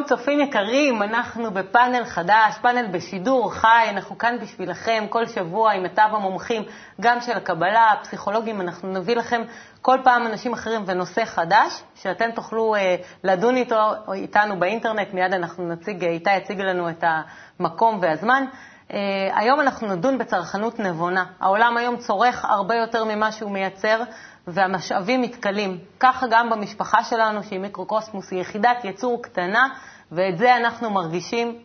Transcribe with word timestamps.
שלום 0.00 0.18
צופים 0.18 0.40
יקרים, 0.40 1.02
אנחנו 1.02 1.50
בפאנל 1.50 2.04
חדש, 2.04 2.58
פאנל 2.62 2.86
בשידור 2.86 3.52
חי, 3.52 3.86
אנחנו 3.90 4.18
כאן 4.18 4.36
בשבילכם 4.42 5.04
כל 5.08 5.26
שבוע 5.26 5.72
עם 5.72 5.82
מיטב 5.82 6.08
המומחים, 6.12 6.62
גם 7.00 7.20
של 7.20 7.36
הקבלה, 7.36 7.92
הפסיכולוגים, 7.92 8.60
אנחנו 8.60 8.92
נביא 8.92 9.16
לכם 9.16 9.42
כל 9.82 9.98
פעם 10.04 10.26
אנשים 10.26 10.52
אחרים 10.52 10.82
ונושא 10.86 11.24
חדש, 11.24 11.82
שאתם 11.94 12.30
תוכלו 12.34 12.74
אה, 12.74 12.96
לדון 13.24 13.56
איתו, 13.56 13.92
איתנו 14.14 14.58
באינטרנט, 14.58 15.14
מיד 15.14 15.34
אנחנו 15.34 15.68
נציג, 15.68 16.04
אה, 16.04 16.10
איתי 16.10 16.36
יציג 16.36 16.60
לנו 16.60 16.88
את 16.90 17.04
המקום 17.58 17.98
והזמן. 18.02 18.44
אה, 18.92 18.98
היום 19.34 19.60
אנחנו 19.60 19.88
נדון 19.88 20.18
בצרכנות 20.18 20.78
נבונה. 20.78 21.24
העולם 21.40 21.76
היום 21.76 21.96
צורך 21.96 22.44
הרבה 22.44 22.74
יותר 22.74 23.04
ממה 23.04 23.32
שהוא 23.32 23.50
מייצר. 23.50 24.02
והמשאבים 24.46 25.22
מתכלים. 25.22 25.78
ככה 26.00 26.26
גם 26.30 26.50
במשפחה 26.50 27.04
שלנו, 27.04 27.42
שהיא 27.42 27.58
מיקרוקוסמוס, 27.58 28.30
היא 28.30 28.40
יחידת 28.40 28.84
יצור 28.84 29.22
קטנה, 29.22 29.68
ואת 30.12 30.38
זה 30.38 30.56
אנחנו 30.56 30.90
מרגישים, 30.90 31.58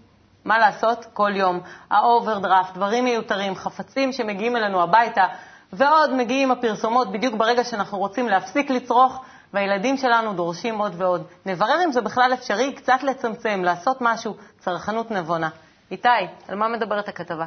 מה 0.46 0.58
לעשות, 0.58 1.06
כל 1.14 1.32
יום. 1.36 1.60
האוברדרפט, 1.92 2.74
דברים 2.74 3.04
מיותרים, 3.04 3.56
חפצים 3.56 4.12
שמגיעים 4.12 4.56
אלינו 4.56 4.82
הביתה, 4.82 5.26
ועוד 5.74 6.14
מגיעים 6.14 6.52
הפרסומות 6.52 7.12
בדיוק 7.12 7.36
ברגע 7.36 7.64
שאנחנו 7.64 7.98
רוצים 7.98 8.28
להפסיק 8.28 8.70
לצרוך, 8.70 9.22
והילדים 9.54 9.98
שלנו 9.98 10.34
דורשים 10.34 10.78
עוד 10.78 10.94
ועוד. 10.98 11.24
נברר 11.46 11.84
אם 11.86 11.92
זה 11.92 12.02
בכלל 12.02 12.34
אפשרי, 12.34 12.74
קצת 12.74 13.04
לצמצם, 13.04 13.62
לעשות 13.64 13.98
משהו, 14.02 14.36
צרכנות 14.60 15.12
נבונה. 15.12 15.50
איתי, 15.92 16.10
על 16.48 16.56
מה 16.56 16.68
מדברת 16.68 17.08
הכתבה? 17.08 17.46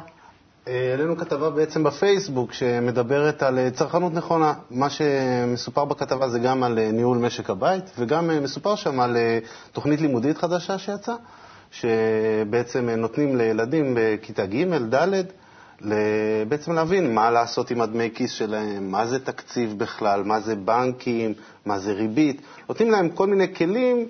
העלינו 0.67 1.17
כתבה 1.17 1.49
בעצם 1.49 1.83
בפייסבוק 1.83 2.53
שמדברת 2.53 3.43
על 3.43 3.59
אה, 3.59 3.71
צרכנות 3.71 4.13
נכונה. 4.13 4.53
מה 4.71 4.89
שמסופר 4.89 5.85
בכתבה 5.85 6.29
זה 6.29 6.39
גם 6.39 6.63
על 6.63 6.79
אה, 6.79 6.91
ניהול 6.91 7.17
משק 7.17 7.49
הבית, 7.49 7.83
וגם 7.99 8.29
אה, 8.29 8.39
מסופר 8.39 8.75
שם 8.75 8.99
על 8.99 9.17
תוכנית 9.71 10.01
לימודית 10.01 10.37
חדשה 10.37 10.77
שיצאה, 10.77 11.15
שבעצם 11.71 12.89
נותנים 12.89 13.37
לילדים 13.37 13.93
בכיתה 13.97 14.45
ג', 14.45 14.95
ד', 14.95 15.23
בעצם 16.49 16.71
להבין 16.73 17.13
מה 17.15 17.31
לעשות 17.31 17.71
עם 17.71 17.81
הדמי 17.81 18.09
כיס 18.15 18.31
שלהם, 18.31 18.91
מה 18.91 19.05
זה 19.07 19.19
תקציב 19.19 19.77
בכלל, 19.79 20.23
מה 20.23 20.39
זה 20.39 20.55
בנקים, 20.55 21.33
מה 21.65 21.79
זה 21.79 21.91
ריבית. 21.93 22.41
נותנים 22.69 22.91
להם 22.91 23.09
כל 23.09 23.27
מיני 23.27 23.55
כלים 23.55 24.07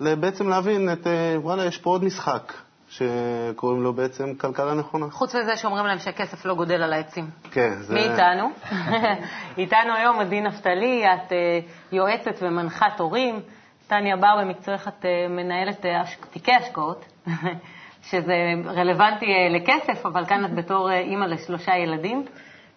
בעצם 0.00 0.48
להבין 0.48 0.92
את, 0.92 1.06
וואלה, 1.36 1.64
יש 1.64 1.78
פה 1.78 1.90
עוד 1.90 2.04
משחק. 2.04 2.52
שקוראים 2.88 3.82
לו 3.82 3.92
בעצם 3.92 4.34
כלכלה 4.34 4.74
נכונה. 4.74 5.06
חוץ 5.10 5.34
מזה 5.34 5.56
שאומרים 5.56 5.86
להם 5.86 5.98
שהכסף 5.98 6.44
לא 6.44 6.54
גודל 6.54 6.82
על 6.82 6.92
העצים. 6.92 7.30
כן, 7.50 7.74
זה... 7.78 7.94
מי 7.94 8.00
איתנו? 8.00 8.50
איתנו 9.58 9.94
היום 9.94 10.20
עדי 10.20 10.40
נפתלי, 10.40 11.04
את 11.06 11.32
אה, 11.32 11.60
יועצת 11.92 12.42
ומנחת 12.42 13.00
הורים. 13.00 13.40
טניה 13.86 14.16
בר, 14.16 14.36
במקצועך 14.40 14.88
את 14.88 15.04
אה, 15.04 15.28
מנהלת 15.28 15.86
אה, 15.86 16.02
תיקי 16.30 16.52
השקעות, 16.52 17.04
שזה 18.10 18.34
רלוונטי 18.64 19.26
לכסף, 19.50 20.06
אבל 20.06 20.26
כאן 20.26 20.44
את 20.44 20.54
בתור 20.54 20.90
אימא 20.90 21.24
לשלושה 21.24 21.76
ילדים. 21.76 22.24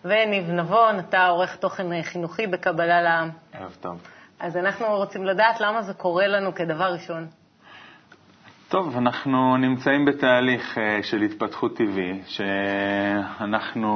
וניב 0.05 0.49
נבון, 0.49 0.99
אתה 0.99 1.27
עורך 1.27 1.55
תוכן 1.55 2.01
חינוכי 2.03 2.47
בקבלה 2.47 3.01
לעם. 3.01 3.29
ערב 3.53 3.77
טוב. 3.81 4.01
אז 4.39 4.57
אנחנו 4.57 4.85
רוצים 4.87 5.25
לדעת 5.25 5.61
למה 5.61 5.81
זה 5.81 5.93
קורה 5.93 6.27
לנו 6.27 6.55
כדבר 6.55 6.93
ראשון. 6.93 7.27
טוב, 8.71 8.97
אנחנו 8.97 9.57
נמצאים 9.57 10.05
בתהליך 10.05 10.77
אה, 10.77 11.03
של 11.03 11.21
התפתחות 11.21 11.75
טבעי, 11.75 12.21
שאנחנו, 12.27 13.89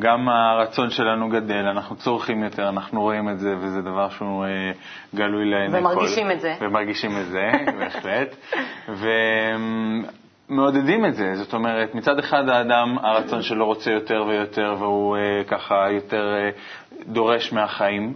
גם 0.00 0.28
הרצון 0.28 0.90
שלנו 0.90 1.28
גדל, 1.28 1.66
אנחנו 1.66 1.96
צורכים 1.96 2.42
יותר, 2.42 2.68
אנחנו 2.68 3.00
רואים 3.00 3.28
את 3.28 3.38
זה, 3.38 3.54
וזה 3.58 3.82
דבר 3.82 4.08
שהוא 4.08 4.44
אה, 4.44 4.70
גלוי 5.14 5.50
לעיני 5.50 5.72
כל. 5.72 5.78
ומרגישים 5.78 6.30
את 6.30 6.40
זה. 6.40 6.54
ומרגישים 6.60 7.10
את 7.20 7.26
זה, 7.26 7.50
בהחלט. 7.78 8.36
ומעודדים 10.48 11.06
את 11.06 11.14
זה, 11.14 11.34
זאת 11.34 11.54
אומרת, 11.54 11.94
מצד 11.94 12.18
אחד 12.18 12.48
האדם, 12.48 12.98
הרצון 13.02 13.42
שלו 13.42 13.66
רוצה 13.66 13.90
יותר 13.90 14.24
ויותר, 14.28 14.74
והוא 14.78 15.16
אה, 15.16 15.44
ככה 15.44 15.90
יותר 15.90 16.34
דורש 17.06 17.52
מהחיים. 17.52 18.14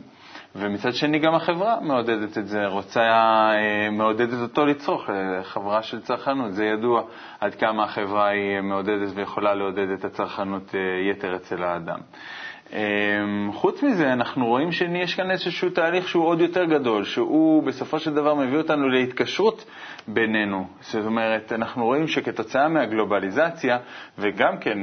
ומצד 0.55 0.95
שני 0.95 1.19
גם 1.19 1.35
החברה 1.35 1.81
מעודדת 1.81 2.39
את 2.39 2.47
זה, 2.49 2.67
רוצה, 2.67 3.01
אה, 3.01 3.91
מעודדת 3.93 4.43
אותו 4.43 4.67
לצרוך, 4.67 5.11
אה, 5.11 5.43
חברה 5.45 5.83
של 5.83 6.01
צרכנות, 6.01 6.53
זה 6.53 6.65
ידוע 6.65 7.03
עד 7.41 7.55
כמה 7.55 7.85
החברה 7.85 8.29
היא 8.29 8.61
מעודדת 8.61 9.09
ויכולה 9.15 9.55
לעודד 9.55 9.91
את 9.91 10.05
הצרכנות 10.05 10.75
אה, 10.75 11.11
יתר 11.11 11.37
אצל 11.37 11.63
האדם. 11.63 11.99
חוץ 13.53 13.83
מזה, 13.83 14.13
אנחנו 14.13 14.47
רואים 14.47 14.73
שיש 14.73 15.15
כאן 15.15 15.31
איזשהו 15.31 15.71
תהליך 15.71 16.09
שהוא 16.09 16.25
עוד 16.25 16.41
יותר 16.41 16.65
גדול, 16.65 17.05
שהוא 17.05 17.63
בסופו 17.63 17.99
של 17.99 18.15
דבר 18.15 18.35
מביא 18.35 18.59
אותנו 18.59 18.89
להתקשרות 18.89 19.65
בינינו. 20.09 20.67
זאת 20.81 21.05
אומרת, 21.07 21.53
אנחנו 21.53 21.85
רואים 21.85 22.09
שכתוצאה 22.09 22.69
מהגלובליזציה, 22.69 23.79
וגם 24.19 24.59
כן 24.59 24.79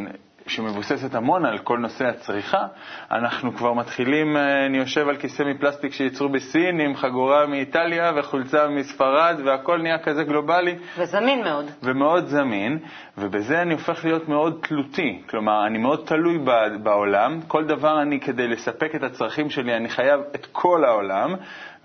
שמבוססת 0.47 1.15
המון 1.15 1.45
על 1.45 1.57
כל 1.57 1.77
נושא 1.77 2.05
הצריכה, 2.05 2.67
אנחנו 3.11 3.55
כבר 3.55 3.73
מתחילים, 3.73 4.37
אה, 4.37 4.65
אני 4.65 4.77
יושב 4.77 5.07
על 5.07 5.17
כיסא 5.17 5.43
מפלסטיק 5.43 5.93
שייצרו 5.93 6.29
בסין 6.29 6.79
עם 6.79 6.95
חגורה 6.95 7.45
מאיטליה 7.45 8.11
וחולצה 8.15 8.67
מספרד 8.67 9.35
והכל 9.45 9.81
נהיה 9.81 9.99
כזה 9.99 10.23
גלובלי. 10.23 10.75
וזמין 10.97 11.43
מאוד. 11.43 11.65
ומאוד 11.83 12.25
זמין, 12.25 12.79
ובזה 13.17 13.61
אני 13.61 13.73
הופך 13.73 14.05
להיות 14.05 14.29
מאוד 14.29 14.59
תלותי. 14.61 15.21
כלומר, 15.29 15.67
אני 15.67 15.77
מאוד 15.77 16.03
תלוי 16.05 16.39
בעולם, 16.83 17.39
כל 17.47 17.65
דבר 17.65 18.01
אני, 18.01 18.19
כדי 18.19 18.47
לספק 18.47 18.95
את 18.95 19.03
הצרכים 19.03 19.49
שלי, 19.49 19.77
אני 19.77 19.89
חייב 19.89 20.21
את 20.35 20.47
כל 20.51 20.85
העולם, 20.85 21.35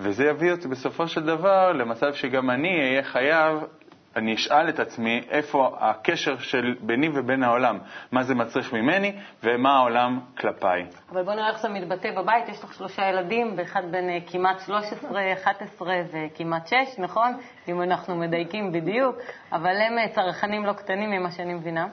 וזה 0.00 0.24
יביא 0.24 0.52
אותי 0.52 0.68
בסופו 0.68 1.08
של 1.08 1.22
דבר 1.22 1.72
למצב 1.72 2.12
שגם 2.12 2.50
אני 2.50 2.80
אהיה 2.80 3.02
חייב 3.02 3.58
אני 4.18 4.34
אשאל 4.34 4.68
את 4.68 4.80
עצמי 4.80 5.20
איפה 5.30 5.76
הקשר 5.80 6.38
של 6.38 6.74
ביני 6.80 7.08
ובין 7.14 7.42
העולם, 7.42 7.78
מה 8.12 8.22
זה 8.22 8.34
מצריך 8.34 8.72
ממני 8.72 9.18
ומה 9.42 9.76
העולם 9.76 10.20
כלפיי. 10.38 10.86
אבל 11.12 11.22
בוא 11.22 11.34
נראה 11.34 11.48
איך 11.48 11.60
זה 11.60 11.68
מתבטא 11.68 12.10
בבית, 12.16 12.48
יש 12.48 12.64
לך 12.64 12.74
שלושה 12.74 13.02
ילדים, 13.08 13.54
ואחד 13.56 13.82
בן 13.90 14.08
אה, 14.08 14.18
כמעט 14.26 14.60
13, 14.60 15.32
11 15.32 15.94
וכמעט 16.12 16.66
6, 16.66 16.74
נכון? 16.98 17.38
אם 17.68 17.82
אנחנו 17.82 18.16
מדייקים 18.16 18.72
בדיוק, 18.72 19.16
אבל 19.52 19.76
הם 19.80 19.98
אה, 19.98 20.08
צרכנים 20.08 20.66
לא 20.66 20.72
קטנים 20.72 21.10
ממה 21.10 21.30
שאני 21.30 21.54
מבינה. 21.54 21.86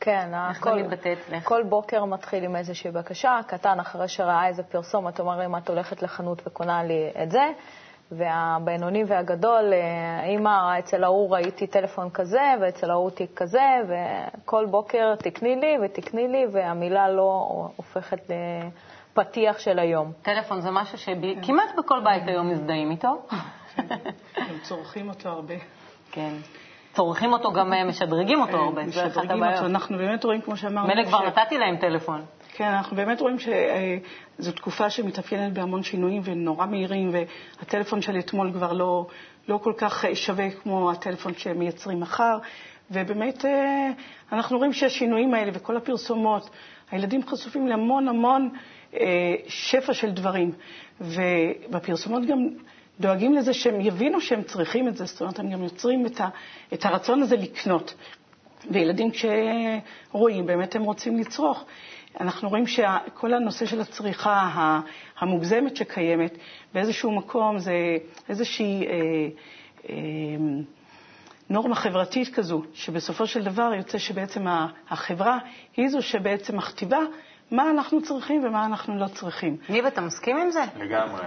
כן, 0.00 0.28
איך 0.48 0.60
כל, 0.60 0.70
זה 0.70 0.82
מתבטא 0.82 1.12
אצלך? 1.12 1.44
כל 1.44 1.62
בוקר 1.62 2.04
מתחיל 2.04 2.44
עם 2.44 2.56
איזושהי 2.56 2.90
בקשה, 2.90 3.40
קטן 3.46 3.80
אחרי 3.80 4.08
שראה 4.08 4.46
איזה 4.46 4.62
פרסומת, 4.62 5.20
אומר 5.20 5.46
אם 5.46 5.56
את 5.56 5.68
הולכת 5.68 6.02
לחנות 6.02 6.42
וקונה 6.46 6.82
לי 6.82 7.10
את 7.22 7.30
זה, 7.30 7.42
והבינוני 8.12 9.04
והגדול, 9.06 9.72
אימא, 10.24 10.78
אצל 10.78 11.04
ההוא 11.04 11.30
ראיתי 11.34 11.66
טלפון 11.66 12.10
כזה, 12.10 12.42
ואצל 12.60 12.90
ההוא 12.90 13.10
תיק 13.10 13.30
כזה, 13.36 13.66
וכל 13.88 14.66
בוקר 14.66 15.14
תקני 15.14 15.56
לי 15.56 15.76
ותקני 15.84 16.28
לי, 16.28 16.46
והמילה 16.52 17.08
לא 17.08 17.46
הופכת 17.76 18.18
לפתיח 19.16 19.58
של 19.58 19.78
היום. 19.78 20.12
טלפון 20.22 20.60
זה 20.60 20.70
משהו 20.70 20.98
שכמעט 20.98 21.70
בכל 21.78 22.00
בית 22.04 22.22
היום 22.26 22.50
מזדהים 22.50 22.90
איתו. 22.90 23.22
הם 24.36 24.58
צורכים 24.62 25.08
אותו 25.08 25.28
הרבה. 25.28 25.54
כן. 26.12 26.32
צורכים 26.92 27.32
אותו, 27.32 27.52
גם 27.52 27.72
משדרגים 27.88 28.40
אותו 28.40 28.56
הרבה, 28.56 28.82
אחת 29.06 29.30
הבעיות. 29.30 29.64
אנחנו 29.64 29.98
באמת 29.98 30.24
רואים, 30.24 30.40
כמו 30.40 30.56
שאמרנו... 30.56 30.88
מילא 30.88 31.04
כבר 31.04 31.26
נתתי 31.26 31.58
להם 31.58 31.76
טלפון. 31.76 32.24
כן, 32.60 32.66
אנחנו 32.66 32.96
באמת 32.96 33.20
רואים 33.20 33.36
שזו 33.38 34.52
תקופה 34.52 34.90
שמתאפיינת 34.90 35.52
בהמון 35.52 35.82
שינויים 35.82 36.22
ונורא 36.24 36.66
מהירים, 36.66 37.10
והטלפון 37.12 38.02
של 38.02 38.18
אתמול 38.18 38.52
כבר 38.52 38.72
לא, 38.72 39.06
לא 39.48 39.58
כל 39.62 39.72
כך 39.76 40.04
שווה 40.14 40.50
כמו 40.50 40.90
הטלפון 40.90 41.34
שהם 41.34 41.58
מייצרים 41.58 42.00
מחר. 42.00 42.38
ובאמת 42.90 43.44
אה, 43.44 43.90
אנחנו 44.32 44.58
רואים 44.58 44.72
שהשינויים 44.72 45.34
האלה 45.34 45.50
וכל 45.54 45.76
הפרסומות, 45.76 46.50
הילדים 46.90 47.26
חשופים 47.26 47.66
להמון 47.68 48.08
המון 48.08 48.50
אה, 48.94 49.34
שפע 49.48 49.94
של 49.94 50.10
דברים. 50.10 50.52
ובפרסומות 51.00 52.26
גם 52.26 52.48
דואגים 53.00 53.34
לזה 53.34 53.54
שהם 53.54 53.80
יבינו 53.80 54.20
שהם 54.20 54.42
צריכים 54.42 54.88
את 54.88 54.96
זה, 54.96 55.04
זאת 55.04 55.20
אומרת, 55.20 55.38
הם 55.38 55.50
גם 55.50 55.62
יוצרים 55.62 56.06
את, 56.06 56.20
ה, 56.20 56.28
את 56.72 56.84
הרצון 56.84 57.22
הזה 57.22 57.36
לקנות. 57.36 57.94
וילדים 58.70 59.10
כשרואים, 59.10 60.46
באמת 60.46 60.74
הם 60.76 60.82
רוצים 60.82 61.18
לצרוך. 61.18 61.64
אנחנו 62.20 62.48
רואים 62.48 62.66
שכל 62.66 63.34
הנושא 63.34 63.66
של 63.66 63.80
הצריכה 63.80 64.80
המוגזמת 65.18 65.76
שקיימת, 65.76 66.38
באיזשהו 66.74 67.16
מקום 67.16 67.58
זה 67.58 67.72
איזושהי 68.28 68.86
אה, 68.86 68.92
אה, 69.88 69.94
נורמה 71.50 71.74
חברתית 71.74 72.34
כזו, 72.34 72.62
שבסופו 72.74 73.26
של 73.26 73.44
דבר 73.44 73.72
יוצא 73.76 73.98
שבעצם 73.98 74.44
החברה 74.90 75.38
היא 75.76 75.88
זו 75.88 76.02
שבעצם 76.02 76.56
מכתיבה 76.56 76.98
מה 77.50 77.70
אנחנו 77.70 78.02
צריכים 78.02 78.44
ומה 78.44 78.66
אנחנו 78.66 78.98
לא 78.98 79.06
צריכים. 79.08 79.56
ניב, 79.68 79.86
אתה 79.86 80.00
מסכים 80.00 80.36
עם 80.36 80.50
זה? 80.50 80.64
לגמרי. 80.76 81.22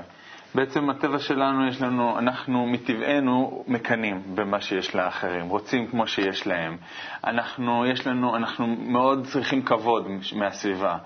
בעצם 0.55 0.89
הטבע 0.89 1.19
שלנו, 1.19 1.67
יש 1.67 1.81
לנו, 1.81 2.19
אנחנו 2.19 2.67
מטבענו 2.67 3.63
מקנאים 3.67 4.21
במה 4.35 4.61
שיש 4.61 4.95
לאחרים, 4.95 5.49
רוצים 5.49 5.87
כמו 5.87 6.07
שיש 6.07 6.47
להם. 6.47 6.77
אנחנו, 7.23 7.85
יש 7.85 8.07
לנו, 8.07 8.35
אנחנו 8.35 8.67
מאוד 8.67 9.25
צריכים 9.25 9.61
כבוד 9.61 10.07
מהסביבה. 10.35 10.97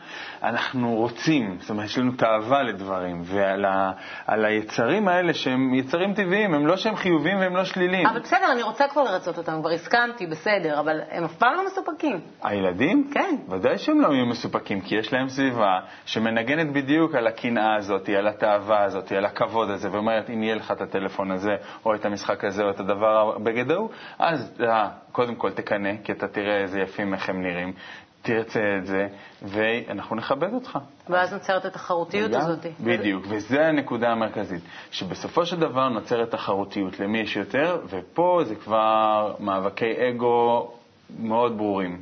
אנחנו 0.44 0.96
רוצים, 0.96 1.58
זאת 1.60 1.70
אומרת, 1.70 1.86
יש 1.86 1.98
לנו 1.98 2.12
תאווה 2.12 2.64
לדברים, 2.64 3.22
ועל 3.24 3.66
ה, 3.66 3.92
היצרים 4.28 5.08
האלה 5.08 5.34
שהם 5.34 5.74
יצרים 5.74 6.14
טבעיים, 6.14 6.54
הם 6.54 6.68
לא 6.68 6.78
שהם 6.78 6.96
חיוביים 6.96 7.40
והם 7.40 7.56
לא 7.56 7.64
שליליים. 7.64 8.08
אבל 8.08 8.20
בסדר, 8.20 8.52
אני 8.52 8.64
רוצה 8.64 8.88
כבר 8.88 9.04
לרצות 9.04 9.38
אותם, 9.38 9.60
כבר 9.62 9.70
הסכמתי, 9.70 10.28
בסדר, 10.28 10.80
אבל 10.80 11.00
הם 11.12 11.24
אף 11.24 11.36
פעם 11.36 11.54
לא 11.56 11.66
מסופקים. 11.66 12.22
הילדים? 12.44 13.10
כן. 13.14 13.36
ודאי 13.50 13.78
שהם 13.78 14.02
לא 14.02 14.08
יהיו 14.08 14.26
מסופקים, 14.26 14.82
כי 14.82 14.96
יש 14.96 15.14
להם 15.14 15.30
סביבה 15.30 15.80
שמנגנת 16.06 16.74
בדיוק 16.74 17.16
על 17.16 17.28
הקנאה 17.28 17.76
הזאת, 17.76 18.10
על 18.10 18.28
התאווה 18.28 18.84
הזאת, 18.84 19.12
על 19.12 19.26
הכבוד 19.38 19.69
הזה, 19.69 19.92
ואומרת, 19.92 20.30
אם 20.30 20.44
יהיה 20.44 20.56
לך 20.56 20.72
את 20.72 20.81
הטלפון 20.81 21.31
הזה, 21.31 21.56
או 21.86 21.95
את 21.95 22.06
המשחק 22.06 22.44
הזה, 22.44 22.63
או 22.63 22.69
את 22.69 22.80
הדבר 22.80 23.36
הבגד 23.36 23.72
ההוא, 23.72 23.89
אז 24.19 24.51
אה, 24.60 24.89
קודם 25.12 25.36
כל 25.36 25.51
תקנא, 25.51 25.92
כי 26.04 26.12
אתה 26.12 26.28
תראה 26.28 26.62
איזה 26.62 26.80
יפים 26.80 27.13
איך 27.13 27.30
הם 27.30 27.42
נראים, 27.42 27.74
תרצה 28.22 28.78
את 28.78 28.86
זה, 28.86 29.07
ואנחנו 29.42 30.16
נכבד 30.16 30.54
אותך. 30.54 30.80
ואז 31.10 31.34
נוצרת 31.34 31.66
התחרותיות 31.66 32.34
הזאת. 32.34 32.66
בדיוק, 32.80 33.25
וזו 33.30 33.60
הנקודה 33.60 34.10
המרכזית, 34.10 34.62
שבסופו 34.92 35.45
של 35.45 35.60
דבר 35.60 35.90
נוצרת 35.90 36.31
תחרותיות, 36.31 37.00
למי 37.00 37.19
יש 37.19 37.36
יותר, 37.36 37.81
ופה 37.90 38.42
זה 38.45 38.56
כבר 38.56 39.36
מאבקי 39.40 40.10
אגו 40.10 40.72
מאוד 41.19 41.57
ברורים. 41.57 42.01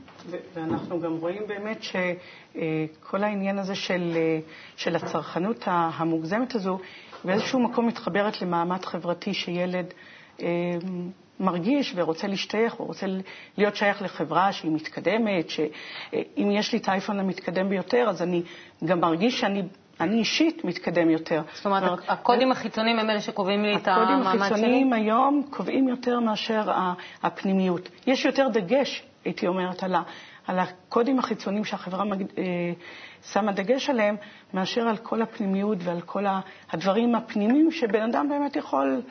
ואנחנו 0.54 1.02
גם 1.02 1.16
רואים 1.16 1.44
באמת 1.48 1.84
שכל 1.84 3.24
העניין 3.24 3.60
הזה 3.60 3.76
של, 3.76 4.18
של 4.76 4.96
הצרכנות 4.96 5.64
המוגזמת 5.66 6.56
הזו, 6.56 6.80
באיזשהו 7.26 7.60
מקום 7.60 7.88
מתחברת 7.88 8.42
למעמד 8.42 8.86
חברתי 8.86 9.34
שילד 9.34 9.86
אה, 10.42 10.48
מרגיש 11.40 11.94
ורוצה 11.96 12.28
להשתייך, 12.28 12.80
ורוצה 12.80 13.06
להיות 13.58 13.76
שייך 13.76 14.02
לחברה 14.02 14.52
שהיא 14.52 14.72
מתקדמת, 14.72 15.50
שאם 15.50 16.52
יש 16.52 16.74
לי 16.74 16.80
את 16.80 16.88
האייפון 16.88 17.20
המתקדם 17.20 17.70
ביותר, 17.70 18.06
אז 18.10 18.22
אני 18.22 18.42
גם 18.86 19.00
מרגיש 19.00 19.40
שאני 19.40 19.64
אני 20.00 20.20
אישית 20.20 20.66
מתקדם 20.66 21.10
יותר. 21.10 21.42
זאת 21.54 21.66
אומרת, 21.66 22.00
הקודים 22.08 22.52
החיצוניים 22.52 23.00
הם 23.00 23.10
אלה 23.10 23.22
שקובעים 23.22 23.64
לי 23.64 23.76
את 23.76 23.88
המעמד 23.88 24.08
שלי? 24.08 24.22
הקודים 24.22 24.42
החיצוניים 24.42 24.94
היום 24.94 25.44
קובעים 25.50 25.88
יותר 25.88 26.20
מאשר 26.20 26.72
הפנימיות. 27.24 27.90
יש 28.08 28.26
יותר 28.26 28.48
דגש, 28.48 29.04
הייתי 29.26 29.48
אומרת, 29.48 29.84
על, 29.84 29.96
על 30.48 30.60
הקודים 30.60 31.20
החיצוניים 31.20 31.66
שהחברה 31.66 32.04
אה, 32.38 32.44
שמה 33.32 33.52
דגש 33.52 33.90
עליהם, 33.90 34.16
מאשר 34.54 34.82
על 34.82 34.98
כל 34.98 35.22
הפנימיות 35.22 35.78
ועל 35.84 36.02
כל 36.02 36.26
הדברים 36.72 37.16
הפנימיים 37.16 37.72
שבן 37.72 38.02
אדם 38.02 38.30
באמת 38.30 38.56
יכול 38.56 39.02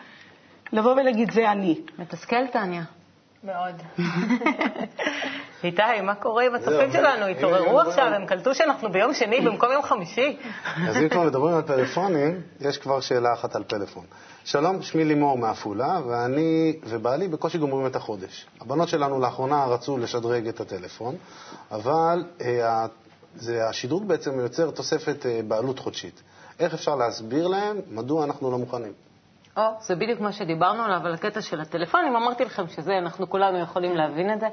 לבוא 0.73 0.93
ולהגיד, 0.93 1.31
זה 1.31 1.53
אני. 1.53 1.81
מתסכל, 1.99 2.47
טניה. 2.47 2.83
מאוד. 3.45 3.83
איתי, 5.65 6.01
מה 6.03 6.15
קורה 6.15 6.47
עם 6.47 6.55
הצופים 6.55 6.93
שלנו? 6.93 7.27
התעוררו 7.27 7.81
עכשיו, 7.81 8.05
הם 8.05 8.27
קלטו 8.27 8.55
שאנחנו 8.55 8.93
ביום 8.93 9.15
שני 9.15 9.41
במקום 9.41 9.73
יום 9.73 9.83
חמישי. 9.83 10.37
אז 10.89 10.97
אם 10.97 11.09
כבר 11.09 11.23
מדברים 11.23 11.55
על 11.55 11.63
פלאפונים, 11.63 12.41
יש 12.61 12.79
כבר 12.79 13.01
שאלה 13.01 13.33
אחת 13.33 13.57
על 13.57 13.65
פלאפון. 13.65 14.05
שלום, 14.45 14.83
שמי 14.83 15.05
לימור 15.05 15.39
מעפולה, 15.39 16.01
ואני 16.09 16.77
ובעלי 16.85 17.29
בקושי 17.29 17.59
גומרים 17.59 17.87
את 17.87 17.97
החודש. 17.97 18.47
הבנות 18.61 18.89
שלנו 18.89 19.21
לאחרונה 19.21 19.65
רצו 19.65 19.99
לשדרג 19.99 20.49
את 20.49 20.61
הטלפון, 20.61 21.15
אבל 21.71 22.25
אה, 22.41 22.87
זה, 23.35 23.69
השדרוג 23.69 24.09
בעצם 24.09 24.41
יוצר 24.41 24.71
תוספת 24.71 25.27
אה, 25.27 25.41
בעלות 25.49 25.79
חודשית. 25.79 26.23
איך 26.61 26.75
אפשר 26.75 26.95
להסביר 26.95 27.49
להם 27.49 27.81
מדוע 27.91 28.25
אנחנו 28.25 28.51
לא 28.51 28.59
מוכנים? 28.59 28.93
או, 29.57 29.63
זה 29.81 29.95
בדיוק 29.95 30.21
מה 30.21 30.33
שדיברנו 30.33 30.83
עליו, 30.83 31.01
על 31.07 31.15
הקטע 31.15 31.41
של 31.41 31.61
הטלפונים. 31.61 32.17
אמרתי 32.17 32.45
לכם 32.45 32.69
שזה, 32.69 32.99
אנחנו 32.99 33.31
כולנו 33.31 33.59
יכולים 33.59 33.97
להבין 33.97 34.33
את 34.33 34.41
זה. 34.41 34.47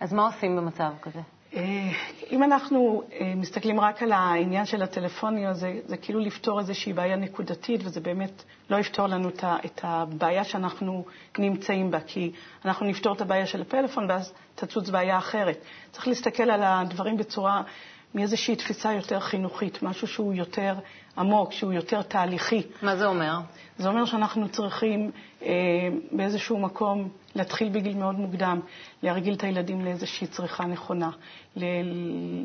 אז 0.00 0.12
מה 0.12 0.26
עושים 0.26 0.56
במצב 0.56 0.92
כזה? 1.02 1.20
אה, 1.54 1.90
אם 2.30 2.42
אנחנו 2.42 3.02
אה, 3.12 3.32
מסתכלים 3.36 3.80
רק 3.80 4.02
על 4.02 4.12
העניין 4.12 4.66
של 4.66 4.82
הטלפוניה, 4.82 5.54
זה, 5.54 5.80
זה 5.86 5.96
כאילו 5.96 6.20
לפתור 6.20 6.60
איזושהי 6.60 6.92
בעיה 6.92 7.16
נקודתית, 7.16 7.80
וזה 7.84 8.00
באמת 8.00 8.42
לא 8.70 8.76
יפתור 8.76 9.06
לנו 9.06 9.28
את 9.64 9.80
הבעיה 9.82 10.44
שאנחנו 10.44 11.04
נמצאים 11.38 11.90
בה, 11.90 12.00
כי 12.00 12.32
אנחנו 12.64 12.86
נפתור 12.86 13.12
את 13.14 13.20
הבעיה 13.20 13.46
של 13.46 13.60
הפלאפון 13.62 14.10
ואז 14.10 14.32
תצוץ 14.54 14.90
בעיה 14.90 15.18
אחרת. 15.18 15.58
צריך 15.92 16.08
להסתכל 16.08 16.50
על 16.50 16.62
הדברים 16.62 17.16
בצורה, 17.16 17.62
מאיזושהי 18.16 18.56
תפיסה 18.56 18.92
יותר 18.92 19.20
חינוכית, 19.20 19.82
משהו 19.82 20.06
שהוא 20.06 20.34
יותר 20.34 20.74
עמוק, 21.18 21.52
שהוא 21.52 21.72
יותר 21.72 22.02
תהליכי. 22.02 22.62
מה 22.82 22.96
זה 22.96 23.06
אומר? 23.06 23.38
זה 23.78 23.88
אומר 23.88 24.04
שאנחנו 24.04 24.48
צריכים 24.48 25.10
אה, 25.42 25.48
באיזשהו 26.12 26.58
מקום 26.58 27.08
להתחיל 27.34 27.68
בגיל 27.68 27.96
מאוד 27.96 28.14
מוקדם, 28.14 28.60
להרגיל 29.02 29.34
את 29.34 29.44
הילדים 29.44 29.84
לאיזושהי 29.84 30.26
צריכה 30.26 30.64
נכונה, 30.64 31.10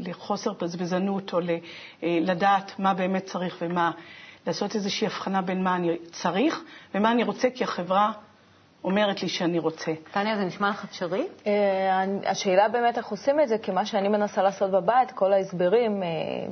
לחוסר 0.02 0.54
בזבזנות, 0.62 1.34
או 1.34 1.40
ל, 1.40 1.50
אה, 2.04 2.18
לדעת 2.22 2.80
מה 2.80 2.94
באמת 2.94 3.26
צריך 3.26 3.58
ומה, 3.62 3.92
לעשות 4.48 4.76
איזושהי 4.76 5.08
הבחנה 5.08 5.42
בין 5.42 5.64
מה 5.64 5.76
אני 5.76 5.98
צריך 6.12 6.64
ומה 6.96 7.12
אני 7.12 7.24
רוצה, 7.24 7.50
כי 7.56 7.64
החברה 7.64 8.12
אומרת 8.84 9.22
לי 9.22 9.30
שאני 9.30 9.60
רוצה. 9.60 9.92
טניה, 10.12 10.38
זה 10.38 10.46
נשמע 10.46 10.70
לך 10.70 10.84
אפשרי? 10.84 11.28
אה, 11.48 12.06
השאלה 12.26 12.70
באמת 12.70 12.98
איך 12.98 13.08
עושים 13.08 13.40
את 13.40 13.48
זה, 13.48 13.58
כי 13.58 13.72
מה 13.72 13.86
שאני 13.86 14.08
מנסה 14.08 14.42
לעשות 14.42 14.72
בבית, 14.72 15.12
כל 15.12 15.34
ההסברים 15.34 16.04
אה, 16.04 16.08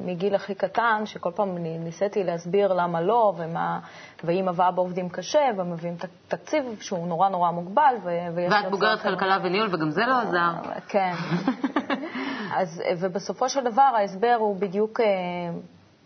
מגיל 0.06 0.36
הכי 0.36 0.56
קטן, 0.56 1.02
שכל 1.06 1.32
פעם 1.36 1.58
ניסיתי 1.58 2.24
להסביר 2.24 2.74
למה 2.74 3.02
לא, 3.02 3.34
ומה, 3.38 3.80
ואמא 4.24 4.52
ואבא 4.56 4.82
עובדים 4.82 5.10
קשה, 5.10 5.50
ומביאים 5.58 5.96
תקציב 6.28 6.64
שהוא 6.82 7.08
נורא 7.08 7.30
נורא 7.30 7.52
מוגבל. 7.52 7.96
ואת 8.36 8.72
בוגרת 8.72 9.02
כלכלה 9.02 9.38
וניהול, 9.44 9.76
וגם 9.76 9.92
זה 9.92 10.02
לא 10.06 10.22
עזר. 10.22 10.52
כן. 10.88 11.14
אז, 12.60 12.84
ובסופו 13.00 13.50
של 13.50 13.64
דבר 13.64 13.92
ההסבר 13.96 14.36
הוא 14.40 14.56
בדיוק... 14.60 15.00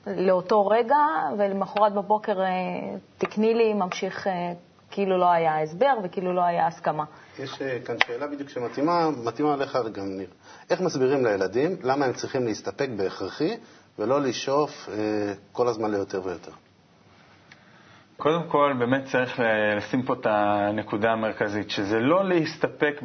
לאותו 0.08 0.68
רגע, 0.68 0.96
ולמחרת 1.38 1.94
בבוקר 1.94 2.40
תקני 3.18 3.54
לי, 3.54 3.74
ממשיך 3.74 4.28
כאילו 4.94 5.18
לא 5.18 5.32
היה 5.32 5.62
הסבר 5.62 5.94
וכאילו 6.04 6.34
לא 6.34 6.42
היה 6.42 6.68
הסכמה. 6.68 7.04
יש 7.40 7.62
אה, 7.62 7.78
כאן 7.86 7.96
שאלה 8.08 8.28
בדיוק 8.28 8.50
שמתאימה, 8.50 9.10
מתאימה 9.24 9.56
לך 9.56 9.78
גם 9.94 10.06
ניר. 10.06 10.28
איך 10.70 10.82
מסבירים 10.82 11.26
לילדים 11.26 11.76
למה 11.84 12.06
הם 12.06 12.14
צריכים 12.14 12.46
להסתפק 12.46 12.90
בהכרחי 12.98 13.52
ולא 14.00 14.22
לשאוף 14.22 14.90
אה, 14.90 15.34
כל 15.52 15.68
הזמן 15.68 15.92
ליותר 15.92 16.22
ויותר? 16.26 16.52
קודם 18.18 18.44
כל, 18.48 18.74
באמת 18.80 19.06
צריך 19.06 19.40
לשים 19.78 20.04
פה 20.04 20.14
את 20.14 20.26
הנקודה 20.30 21.12
המרכזית, 21.12 21.70
שזה 21.70 22.00
לא 22.00 22.30
להסתפק 22.30 23.02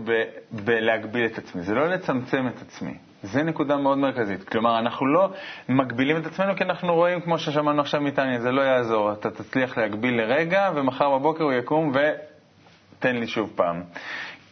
בלהגביל 0.50 1.26
את 1.26 1.38
עצמי, 1.38 1.62
זה 1.62 1.74
לא 1.74 1.88
לצמצם 1.88 2.48
את 2.48 2.62
עצמי. 2.62 2.98
זו 3.22 3.42
נקודה 3.42 3.76
מאוד 3.76 3.98
מרכזית. 3.98 4.48
כלומר, 4.48 4.78
אנחנו 4.78 5.06
לא 5.06 5.28
מגבילים 5.68 6.16
את 6.16 6.26
עצמנו 6.26 6.56
כי 6.56 6.64
אנחנו 6.64 6.94
רואים, 6.94 7.20
כמו 7.20 7.38
ששמענו 7.38 7.80
עכשיו 7.80 8.00
מטניה, 8.00 8.40
זה 8.40 8.52
לא 8.52 8.62
יעזור. 8.62 9.12
אתה 9.12 9.30
תצליח 9.30 9.78
להגביל 9.78 10.14
לרגע, 10.14 10.70
ומחר 10.74 11.18
בבוקר 11.18 11.44
הוא 11.44 11.52
יקום 11.52 11.92
ותן 11.92 13.16
לי 13.16 13.26
שוב 13.26 13.52
פעם. 13.54 13.82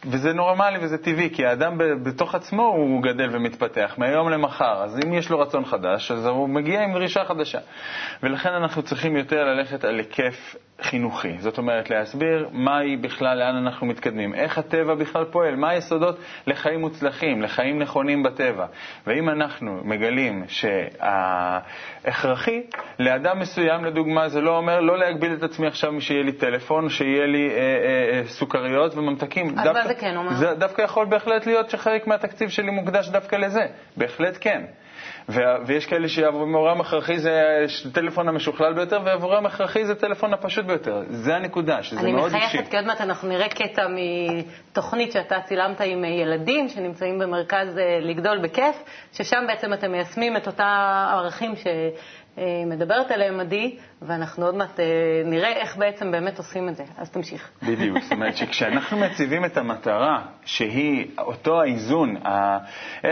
וזה 0.05 0.33
נורמלי 0.33 0.77
וזה 0.81 0.97
טבעי, 0.97 1.29
כי 1.33 1.45
האדם 1.45 1.77
בתוך 1.77 2.35
עצמו 2.35 2.63
הוא 2.63 3.03
גדל 3.03 3.35
ומתפתח 3.35 3.95
מהיום 3.97 4.29
למחר. 4.29 4.83
אז 4.83 4.99
אם 5.05 5.13
יש 5.13 5.29
לו 5.29 5.39
רצון 5.39 5.65
חדש, 5.65 6.11
אז 6.11 6.25
הוא 6.25 6.49
מגיע 6.49 6.83
עם 6.83 6.93
דרישה 6.93 7.25
חדשה. 7.25 7.59
ולכן 8.23 8.53
אנחנו 8.53 8.81
צריכים 8.83 9.17
יותר 9.17 9.43
ללכת 9.43 9.83
על 9.83 9.97
היקף 9.97 10.55
חינוכי. 10.81 11.35
זאת 11.39 11.57
אומרת, 11.57 11.89
להסביר 11.89 12.49
מהי 12.51 12.97
בכלל, 12.97 13.37
לאן 13.37 13.55
אנחנו 13.55 13.87
מתקדמים, 13.87 14.33
איך 14.33 14.57
הטבע 14.57 14.95
בכלל 14.95 15.25
פועל, 15.25 15.55
מה 15.55 15.69
היסודות 15.69 16.19
לחיים 16.47 16.79
מוצלחים, 16.79 17.41
לחיים 17.41 17.79
נכונים 17.79 18.23
בטבע. 18.23 18.65
ואם 19.07 19.29
אנחנו 19.29 19.81
מגלים 19.83 20.43
שההכרחי 20.47 21.81
לאדם 22.99 23.39
מסוים, 23.39 23.85
לדוגמה, 23.85 24.29
זה 24.29 24.41
לא 24.41 24.57
אומר 24.57 24.79
לא 24.79 24.97
להגביל 24.97 25.33
את 25.33 25.43
עצמי 25.43 25.67
עכשיו 25.67 26.01
שיהיה 26.01 26.23
לי 26.23 26.31
טלפון, 26.31 26.89
שיהיה 26.89 27.25
לי 27.25 27.49
אה, 27.49 27.55
אה, 27.55 28.19
אה, 28.19 28.27
סוכריות 28.27 28.95
וממתקים. 28.95 29.47
אז 29.47 29.53
דווקא, 29.55 29.79
מה 29.79 29.87
זה 29.87 29.93
כן 29.93 30.17
אומר? 30.17 30.33
זה 30.33 30.53
דווקא 30.53 30.81
יכול 30.81 31.05
בהחלט 31.05 31.45
להיות 31.45 31.69
שחלק 31.69 32.07
מהתקציב 32.07 32.49
שלי 32.49 32.71
מוקדש 32.71 33.09
דווקא 33.09 33.35
לזה. 33.35 33.65
בהחלט 33.97 34.37
כן. 34.41 34.61
ויש 35.65 35.85
כאלה 35.85 36.07
שעבורם 36.07 36.81
הכרחי 36.81 37.19
זה 37.19 37.41
הטלפון 37.89 38.27
המשוכלל 38.27 38.73
ביותר, 38.73 38.99
ועבורם 39.05 39.45
הכרחי 39.45 39.85
זה 39.85 39.91
הטלפון 39.91 40.33
הפשוט 40.33 40.65
ביותר. 40.65 41.03
זה 41.09 41.35
הנקודה, 41.35 41.83
שזה 41.83 42.11
מאוד 42.11 42.33
אישי. 42.33 42.37
אני 42.37 42.45
מחייכת, 42.45 42.67
כי 42.71 42.77
עוד 42.77 42.85
מעט 42.85 43.01
אנחנו 43.01 43.27
נראה 43.29 43.49
קטע 43.49 43.87
מתוכנית 43.87 45.11
שאתה 45.11 45.35
צילמת 45.45 45.81
עם 45.81 46.05
ילדים 46.05 46.69
שנמצאים 46.69 47.19
במרכז 47.19 47.77
אה, 47.77 47.99
לגדול 48.01 48.39
בכיף, 48.43 48.75
ששם 49.13 49.43
בעצם 49.47 49.73
אתם 49.73 49.91
מיישמים 49.91 50.37
את 50.37 50.47
אותם 50.47 50.63
ערכים 51.11 51.55
ש... 51.55 51.67
אה, 52.37 52.63
מדברת 52.65 53.11
עליהם, 53.11 53.39
עדי, 53.39 53.77
ואנחנו 54.01 54.45
עוד 54.45 54.55
מעט 54.55 54.79
אה, 54.79 54.85
נראה 55.25 55.53
איך 55.53 55.77
בעצם 55.77 56.11
באמת 56.11 56.37
עושים 56.37 56.69
את 56.69 56.75
זה. 56.75 56.83
אז 56.97 57.11
תמשיך. 57.11 57.51
בדיוק, 57.63 57.97
זאת 58.03 58.11
אומרת 58.11 58.37
שכשאנחנו 58.37 58.97
מציבים 58.97 59.45
את 59.45 59.57
המטרה, 59.57 60.21
שהיא 60.45 61.07
אותו 61.17 61.61
האיזון, 61.61 62.17
ה... 62.25 62.57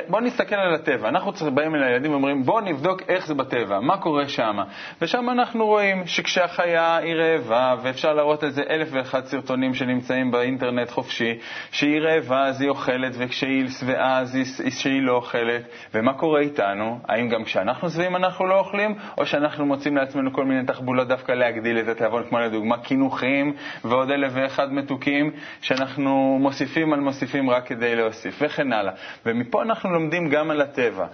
בואו 0.08 0.22
נסתכל 0.22 0.56
על 0.56 0.76
הטבע. 0.76 1.10
אנחנו 1.10 1.32
באים 1.52 1.76
אל 1.76 1.84
הילדים 2.06 2.12
ואומרים, 2.12 2.44
בואו 2.44 2.62
נבדוק 2.62 3.02
איך 3.08 3.28
זה 3.28 3.34
בטבע, 3.34 3.80
מה 3.80 3.98
קורה 3.98 4.28
שם. 4.28 4.58
ושם 5.02 5.30
אנחנו 5.30 5.66
רואים 5.66 6.08
שכשהחיה 6.08 6.98
היא 6.98 7.16
רעבה, 7.16 7.76
ואפשר 7.82 8.14
להראות 8.14 8.44
על 8.44 8.50
זה 8.50 8.64
אלף 8.70 8.88
ואחד 8.92 9.26
סרטונים 9.26 9.74
שנמצאים 9.74 10.32
באינטרנט 10.32 10.90
חופשי, 10.90 11.40
שהיא 11.72 12.00
רעבה 12.02 12.46
אז 12.46 12.62
היא 12.62 12.70
אוכלת, 12.70 13.14
וכשהיא 13.18 13.70
שבעה 13.70 14.20
אז 14.20 14.36
היא, 14.36 14.72
שהיא 14.72 15.02
לא 15.02 15.12
אוכלת. 15.12 15.62
ומה 15.94 16.14
קורה 16.14 16.40
איתנו? 16.40 17.00
האם 17.08 17.30
גם 17.30 17.44
כשאנחנו 17.44 17.90
שבעים 17.90 18.16
אנחנו 18.16 18.46
לא 18.46 18.60
אוכלים, 18.60 18.96
או 19.18 19.26
שאנחנו 19.26 19.66
מוצאים 19.66 19.98
לעצמנו 19.98 20.34
כל 20.34 20.46
מיני 20.46 20.66
תחבולות 20.66 21.08
דווקא 21.08 21.32
להגדיל 21.32 21.80
את 21.80 21.88
התיאבון, 21.88 22.24
כמו 22.30 22.40
לדוגמה 22.40 22.78
קינוחים 22.78 23.54
ועוד 23.84 24.12
אלף 24.12 24.32
ואחד 24.36 24.74
מתוקים, 24.74 25.32
שאנחנו 25.62 26.38
מוסיפים 26.42 26.94
על 26.94 27.00
מוסיפים 27.00 27.50
רק 27.50 27.68
כדי 27.68 27.96
להוסיף, 27.96 28.38
וכן 28.42 28.74
הלאה. 28.74 28.94
ומפה 29.26 29.62
אנחנו 29.62 29.90
לומדים 29.90 30.30
גם 30.30 30.52
על 30.52 30.62
הטבע. 30.62 31.06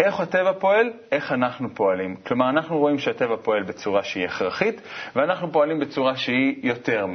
איך 0.00 0.20
הטבע 0.20 0.52
פועל, 0.52 0.92
איך 1.12 1.32
אנחנו 1.32 1.74
פועלים. 1.74 2.16
כלומר, 2.26 2.50
אנחנו 2.50 2.78
רואים 2.78 2.98
שהטבע 2.98 3.36
פועל 3.42 3.62
בצורה 3.62 4.02
שהיא 4.02 4.24
הכרחית, 4.24 4.80
ואנחנו 5.16 5.52
פועלים 5.52 5.80
בצורה 5.80 6.16
שהיא 6.16 6.56
יותר 6.62 7.06
מ... 7.06 7.14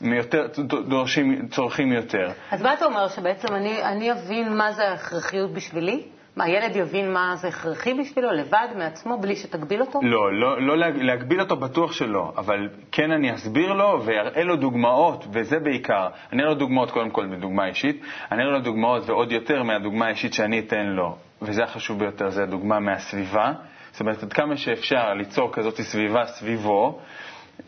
מיותר, 0.00 0.46
דורשים, 0.88 1.48
צורכים 1.48 1.92
יותר. 1.92 2.30
אז 2.50 2.62
מה 2.62 2.74
אתה 2.74 2.84
אומר, 2.84 3.08
שבעצם 3.08 3.54
אני, 3.54 3.82
אני 3.82 4.12
אבין 4.12 4.56
מה 4.56 4.72
זה 4.72 4.88
ההכרחיות 4.88 5.52
בשבילי? 5.52 6.02
מה, 6.36 6.48
ילד 6.48 6.76
יבין 6.76 7.12
מה 7.12 7.36
זה 7.36 7.48
הכרחי 7.48 7.94
בשבילו, 7.94 8.32
לבד, 8.32 8.68
מעצמו, 8.76 9.18
בלי 9.18 9.36
שתגביל 9.36 9.80
אותו? 9.80 10.00
לא, 10.02 10.32
לא, 10.32 10.62
לא 10.62 10.76
להגביל 10.76 11.40
אותו 11.40 11.56
בטוח 11.56 11.92
שלא, 11.92 12.32
אבל 12.36 12.68
כן 12.92 13.10
אני 13.10 13.34
אסביר 13.34 13.72
לו 13.72 14.02
ואראה 14.04 14.44
לו 14.44 14.56
דוגמאות, 14.56 15.24
וזה 15.32 15.58
בעיקר. 15.58 16.08
אני 16.32 16.42
אראה 16.42 16.52
לו 16.52 16.58
דוגמאות 16.58 16.90
קודם 16.90 17.10
כל 17.10 17.26
בדוגמה 17.26 17.66
אישית, 17.66 18.02
אני 18.32 18.42
אראה 18.42 18.52
לו 18.52 18.60
דוגמאות 18.60 19.08
ועוד 19.08 19.32
יותר 19.32 19.62
מהדוגמה 19.62 20.06
האישית 20.06 20.34
שאני 20.34 20.58
אתן 20.58 20.86
לו, 20.86 21.16
וזה 21.42 21.64
החשוב 21.64 21.98
ביותר, 21.98 22.30
זה 22.30 22.42
הדוגמה 22.42 22.80
מהסביבה. 22.80 23.52
זאת 23.92 24.00
אומרת, 24.00 24.22
עד 24.22 24.32
כמה 24.32 24.56
שאפשר 24.56 25.14
ליצור 25.14 25.52
כזאת 25.52 25.80
סביבה 25.80 26.26
סביבו, 26.26 26.98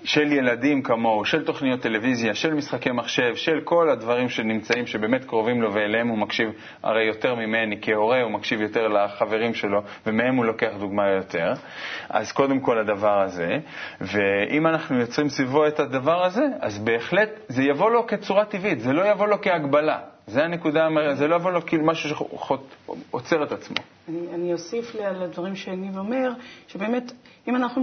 של 0.04 0.32
ילדים 0.32 0.82
כמוהו, 0.82 1.24
של 1.24 1.44
תוכניות 1.44 1.80
טלוויזיה, 1.80 2.34
של 2.34 2.54
משחקי 2.54 2.90
מחשב, 2.90 3.34
של 3.34 3.60
כל 3.64 3.90
הדברים 3.90 4.28
שנמצאים, 4.28 4.86
שבאמת 4.86 5.24
קרובים 5.24 5.62
לו 5.62 5.74
ואליהם 5.74 6.08
הוא 6.08 6.18
מקשיב 6.18 6.48
הרי 6.82 7.04
יותר 7.04 7.34
ממני 7.34 7.78
כהורה, 7.82 8.22
הוא 8.22 8.30
מקשיב 8.30 8.60
יותר 8.60 8.88
לחברים 8.88 9.54
שלו, 9.54 9.82
ומהם 10.06 10.36
הוא 10.36 10.44
לוקח 10.44 10.70
דוגמה 10.78 11.08
יותר. 11.08 11.52
אז 12.08 12.32
קודם 12.32 12.60
כל 12.60 12.78
הדבר 12.78 13.20
הזה, 13.20 13.58
ואם 14.00 14.66
אנחנו 14.66 15.00
יוצרים 15.00 15.28
סביבו 15.28 15.66
את 15.66 15.80
הדבר 15.80 16.24
הזה, 16.24 16.44
אז 16.60 16.78
בהחלט 16.78 17.30
זה 17.48 17.62
יבוא 17.62 17.90
לו 17.90 18.06
כצורה 18.06 18.44
טבעית, 18.44 18.80
זה 18.80 18.92
לא 18.92 19.10
יבוא 19.10 19.26
לו 19.26 19.36
כהגבלה. 19.42 20.11
זה 20.26 20.44
הנקודה, 20.44 20.88
זה 21.14 21.28
לא 21.28 21.36
יבוא 21.36 21.50
לו 21.50 21.66
כאילו 21.66 21.86
משהו 21.86 22.10
שעוצר 22.10 23.42
את 23.42 23.52
עצמו. 23.52 23.76
אני, 24.08 24.34
אני 24.34 24.52
אוסיף 24.52 24.94
על 24.96 25.22
הדברים 25.22 25.56
שניב 25.56 25.98
אומר, 25.98 26.32
שבאמת, 26.68 27.12
אם 27.48 27.56
אנחנו 27.56 27.82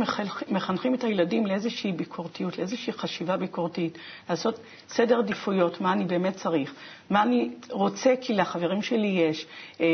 מחנכים 0.50 0.94
את 0.94 1.04
הילדים 1.04 1.46
לאיזושהי 1.46 1.92
ביקורתיות, 1.92 2.58
לאיזושהי 2.58 2.94
חשיבה 2.94 3.38
ביקורתית, 3.38 3.98
לעשות 4.30 4.60
סדר 4.90 5.20
עדיפויות, 5.20 5.82
מה 5.82 5.94
אני 5.94 6.06
באמת 6.06 6.36
צריך, 6.36 6.74
מה 7.10 7.24
אני 7.24 7.52
רוצה 7.70 8.14
כי 8.22 8.34
לחברים 8.34 8.82
שלי 8.82 9.08
יש, 9.08 9.46
אה, 9.82 9.86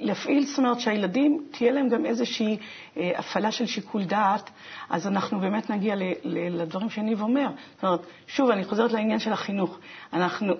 להפעיל, 0.00 0.44
זאת 0.44 0.58
אומרת 0.58 0.80
שהילדים, 0.80 1.46
תהיה 1.50 1.72
להם 1.72 1.88
גם 1.88 2.06
איזושהי 2.06 2.56
אה, 2.96 3.12
הפעלה 3.16 3.52
של 3.52 3.66
שיקול 3.66 4.04
דעת, 4.04 4.50
אז 4.90 5.06
אנחנו 5.06 5.40
באמת 5.40 5.70
נגיע 5.70 5.94
ל, 5.94 6.02
ל, 6.24 6.62
לדברים 6.62 6.90
שניב 6.90 7.22
אומר. 7.22 7.46
זאת 7.74 7.84
אומרת, 7.84 8.00
שוב, 8.26 8.50
אני 8.50 8.64
חוזרת 8.64 8.92
לעניין 8.92 9.18
של 9.18 9.32
החינוך. 9.32 9.78
אנחנו, 10.12 10.54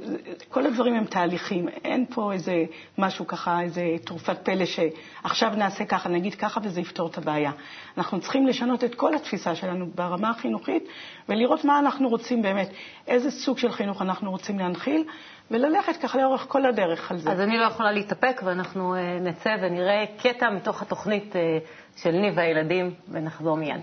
כל 0.49 0.67
הדברים 0.67 0.95
הם 0.95 1.05
תהליכים, 1.05 1.69
אין 1.69 2.05
פה 2.15 2.33
איזה 2.33 2.65
משהו 2.99 3.27
ככה, 3.27 3.61
איזה 3.61 3.83
תרופת 4.05 4.39
פלא 4.45 4.65
שעכשיו 4.65 5.53
נעשה 5.57 5.85
ככה, 5.85 6.09
נגיד 6.09 6.35
ככה 6.35 6.61
וזה 6.63 6.81
יפתור 6.81 7.09
את 7.09 7.19
הבעיה. 7.19 7.51
אנחנו 7.99 8.21
צריכים 8.21 8.47
לשנות 8.47 8.85
את 8.85 8.95
כל 8.95 9.15
התפיסה 9.15 9.55
שלנו 9.55 9.87
ברמה 9.95 10.31
החינוכית 10.31 10.89
ולראות 11.29 11.65
מה 11.65 11.79
אנחנו 11.79 12.09
רוצים 12.09 12.43
באמת, 12.43 12.71
איזה 13.07 13.31
סוג 13.31 13.59
של 13.59 13.73
חינוך 13.73 14.03
אנחנו 14.03 14.31
רוצים 14.31 14.59
להנחיל. 14.59 15.05
וללכת 15.51 15.97
ככה 16.03 16.19
לאורך 16.19 16.47
כל 16.49 16.67
הדרך 16.67 17.11
על 17.11 17.19
זה. 17.19 17.31
אז 17.31 17.41
אני 17.41 17.59
לא 17.59 17.65
יכולה 17.65 17.93
להתאפק, 17.93 18.41
ואנחנו 18.45 18.95
אה, 18.95 19.19
נצא 19.21 19.57
ונראה 19.63 20.05
קטע 20.19 20.51
מתוך 20.51 20.83
התוכנית 20.83 21.37
אה, 21.37 21.59
של 21.97 22.11
ניב 22.11 22.35
והילדים, 22.37 22.95
ונחזור 23.09 23.57
מיד. 23.57 23.81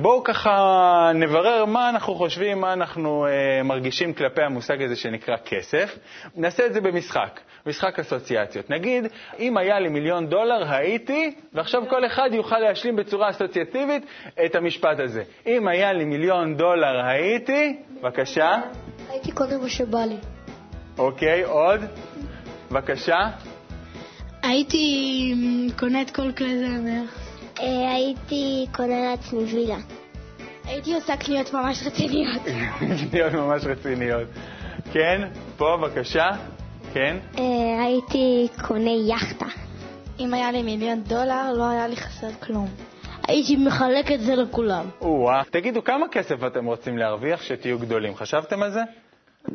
בואו 0.00 0.24
ככה 0.24 1.10
נברר 1.14 1.64
מה 1.64 1.88
אנחנו 1.88 2.14
חושבים, 2.14 2.60
מה 2.60 2.72
אנחנו 2.72 3.26
אה, 3.26 3.62
מרגישים 3.62 4.14
כלפי 4.14 4.42
המושג 4.42 4.82
הזה 4.82 4.96
שנקרא 4.96 5.36
כסף. 5.44 5.98
נעשה 6.34 6.66
את 6.66 6.74
זה 6.74 6.80
במשחק, 6.80 7.40
משחק 7.66 7.98
אסוציאציות. 7.98 8.70
נגיד, 8.70 9.04
אם 9.38 9.56
היה 9.56 9.80
לי 9.80 9.88
מיליון 9.88 10.26
דולר, 10.26 10.72
הייתי, 10.72 11.34
ועכשיו 11.52 11.82
כל 11.88 12.06
אחד 12.06 12.28
יוכל 12.32 12.58
להשלים 12.58 12.96
בצורה 12.96 13.30
אסוציאטיבית 13.30 14.06
את 14.44 14.54
המשפט 14.54 15.00
הזה. 15.00 15.22
אם 15.46 15.68
היה 15.68 15.92
לי 15.92 16.04
מיליון 16.04 16.56
דולר, 16.56 17.04
הייתי, 17.06 17.76
בבקשה. 18.00 18.60
הייתי 19.10 19.32
קונה 19.32 19.58
מה 19.58 19.68
שבא 19.68 19.98
לי. 20.04 20.16
אוקיי, 20.98 21.44
עוד? 21.44 21.80
בבקשה. 22.70 23.18
הייתי 24.42 25.34
קונה 25.78 26.02
את 26.02 26.10
כל 26.10 26.32
כלי 26.32 26.58
זמר. 26.58 27.25
אה, 27.60 27.92
הייתי 27.92 28.66
קונה 28.72 29.10
לעצמי 29.10 29.44
וילה. 29.44 29.76
הייתי 30.64 30.94
עושה 30.94 31.16
קניות 31.16 31.52
ממש 31.54 31.82
רציניות. 31.86 32.42
קניות 33.10 33.32
ממש 33.32 33.64
רציניות. 33.64 34.28
כן, 34.92 35.28
פה 35.56 35.76
בבקשה. 35.80 36.30
כן. 36.92 37.16
אה, 37.38 37.84
הייתי 37.84 38.48
קונה 38.66 38.90
יאכטה. 38.90 39.46
אם 40.20 40.34
היה 40.34 40.52
לי 40.52 40.62
מיליון 40.62 41.02
דולר, 41.02 41.52
לא 41.52 41.68
היה 41.68 41.88
לי 41.88 41.96
חסר 41.96 42.30
כלום. 42.40 42.68
הייתי 43.28 43.56
מחלק 43.56 44.12
את 44.12 44.20
זה 44.20 44.34
לכולם. 44.34 44.86
או-אה. 45.00 45.42
תגידו, 45.50 45.84
כמה 45.84 46.08
כסף 46.08 46.44
אתם 46.46 46.64
רוצים 46.64 46.98
להרוויח 46.98 47.42
שתהיו 47.42 47.78
גדולים? 47.78 48.14
חשבתם 48.14 48.62
על 48.62 48.70
זה? 48.70 48.80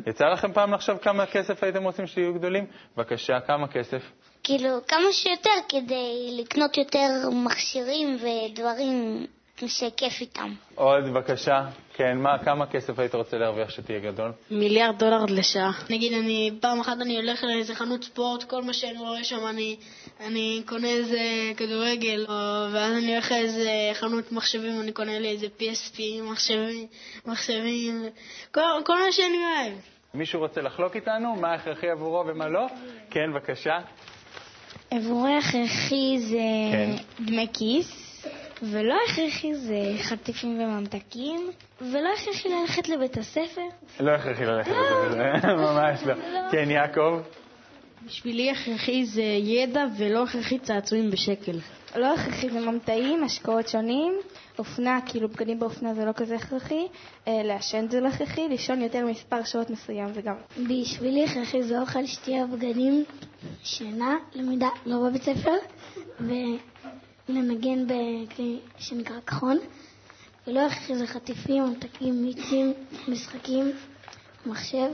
יצא 0.06 0.24
לכם 0.24 0.52
פעם 0.52 0.72
לחשוב 0.72 0.98
כמה 0.98 1.26
כסף 1.26 1.64
הייתם 1.64 1.82
רוצים 1.84 2.06
שתהיו 2.06 2.34
גדולים? 2.34 2.66
בבקשה, 2.96 3.40
כמה 3.40 3.68
כסף? 3.68 4.02
כאילו, 4.44 4.68
כמה 4.88 5.12
שיותר 5.12 5.50
כדי 5.68 6.36
לקנות 6.40 6.76
יותר 6.76 7.30
מכשירים 7.32 8.16
ודברים 8.16 9.26
שכיף 9.66 10.20
איתם. 10.20 10.54
עוד 10.74 11.04
בבקשה. 11.04 11.64
כן, 11.94 12.18
מה, 12.18 12.38
כמה 12.44 12.66
כסף 12.66 12.98
היית 12.98 13.14
רוצה 13.14 13.38
להרוויח 13.38 13.70
שתהיה 13.70 13.98
גדול? 14.00 14.32
מיליארד 14.50 14.98
דולר 14.98 15.24
לשעה. 15.28 15.70
נגיד, 15.90 16.12
אני, 16.12 16.50
פעם 16.60 16.80
אחת 16.80 16.96
אני 17.00 17.16
הולך 17.16 17.44
לאיזה 17.44 17.74
חנות 17.74 18.04
ספורט, 18.04 18.42
כל 18.44 18.62
מה 18.62 18.72
שאני 18.72 18.98
רואה 18.98 19.24
שם, 19.24 19.46
אני, 19.46 19.76
אני 20.20 20.62
קונה 20.66 20.88
איזה 20.88 21.20
כדורגל, 21.56 22.26
או, 22.28 22.34
ואז 22.72 22.92
אני 22.92 23.12
הולך 23.12 23.32
לאיזה 23.32 23.70
חנות 23.92 24.32
מחשבים, 24.32 24.80
אני 24.80 24.92
קונה 24.92 25.18
לי 25.18 25.28
איזה 25.28 25.46
PSP, 25.58 26.00
מחשבים, 26.22 26.86
מחשבים, 27.26 28.04
כל, 28.54 28.60
כל 28.84 28.98
מה 29.06 29.12
שאני 29.12 29.38
אוהב. 29.38 29.72
מישהו 30.14 30.40
רוצה 30.40 30.60
לחלוק 30.60 30.96
איתנו 30.96 31.36
מה 31.36 31.54
הכרחי 31.54 31.90
עבורו 31.90 32.24
ומה 32.26 32.48
לא? 32.48 32.66
כן, 33.10 33.32
בבקשה. 33.32 33.78
עבורי 34.96 35.36
הכרחי 35.36 36.18
זה 36.18 36.38
כן. 36.72 36.90
דמי 37.24 37.46
כיס. 37.52 38.02
ולא 38.62 38.94
הכרחי 39.08 39.54
זה 39.54 39.94
חטיפים 40.02 40.60
וממתקים, 40.60 41.50
ולא 41.80 42.08
הכרחי 42.14 42.48
ללכת 42.48 42.88
לבית 42.88 43.16
הספר. 43.16 43.60
לא 44.00 44.10
הכרחי 44.10 44.44
ללכת 44.44 44.70
לבית 44.70 45.34
הספר, 45.34 45.56
ממש 45.56 46.00
לא. 46.06 46.14
כן, 46.50 46.70
יעקב? 46.70 47.20
בשבילי 48.06 48.50
הכרחי 48.50 49.04
זה 49.04 49.22
ידע 49.22 49.84
ולא 49.98 50.22
הכרחי 50.22 50.58
צעצועים 50.58 51.10
בשקל. 51.10 51.58
לא 51.96 52.14
הכרחי 52.14 52.50
זה 52.50 52.60
ממתאים, 52.60 53.24
השקעות 53.24 53.68
שונים, 53.68 54.14
אופנה, 54.58 55.00
כאילו 55.06 55.28
בגדים 55.28 55.58
באופנה 55.58 55.94
זה 55.94 56.04
לא 56.04 56.12
כזה 56.12 56.36
הכרחי, 56.36 56.86
אה, 57.28 57.42
לעשן 57.44 57.86
זה 57.90 58.00
לא 58.00 58.08
הכרחי, 58.08 58.48
לישון 58.48 58.82
יותר 58.82 59.06
מספר 59.06 59.44
שעות 59.44 59.70
מסוים 59.70 60.14
זה 60.14 60.22
גם. 60.22 60.34
בשבילי 60.68 61.24
הכרחי 61.24 61.62
זה 61.62 61.80
אוכל, 61.80 62.06
שתייה, 62.06 62.46
בגדים, 62.46 63.04
שינה, 63.62 64.16
למידה 64.34 64.68
לא 64.86 65.08
בבית 65.08 65.22
ספר, 65.22 65.56
לנגן 67.28 67.86
בכלי 67.86 68.58
שנקרא 68.78 69.20
כחון, 69.26 69.58
ולא 70.46 70.60
הכרחי 70.60 70.94
זה 70.94 71.06
חטיפים, 71.06 71.64
ממתקים, 71.64 72.22
מיצים, 72.22 72.72
משחקים, 73.08 73.72
מחשב, 74.46 74.90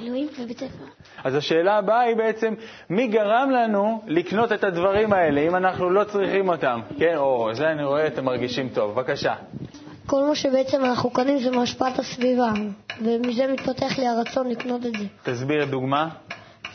אלוהים 0.00 0.28
ובית 0.40 0.58
ספר. 0.58 0.84
אז 1.24 1.34
השאלה 1.34 1.76
הבאה 1.78 2.00
היא 2.00 2.16
בעצם, 2.16 2.54
מי 2.90 3.06
גרם 3.06 3.50
לנו 3.50 4.02
לקנות 4.06 4.52
את 4.52 4.64
הדברים 4.64 5.12
האלה, 5.12 5.40
אם 5.40 5.56
אנחנו 5.56 5.90
לא 5.90 6.04
צריכים 6.04 6.48
אותם? 6.48 6.80
כן, 6.98 7.16
או, 7.16 7.50
זה 7.52 7.70
אני 7.70 7.84
רואה, 7.84 8.06
אתם 8.06 8.24
מרגישים 8.24 8.68
טוב. 8.68 8.94
בבקשה. 8.94 9.34
כל 10.06 10.22
מה 10.28 10.34
שבעצם 10.34 10.84
אנחנו 10.84 11.10
קונים 11.10 11.38
זה 11.38 11.50
מהשפעת 11.50 11.98
הסביבה, 11.98 12.52
ומזה 13.00 13.46
מתפתח 13.52 13.98
לי 13.98 14.06
הרצון 14.06 14.48
לקנות 14.48 14.86
את 14.86 14.92
זה. 14.98 15.04
תסביר 15.32 15.64
דוגמה. 15.64 16.08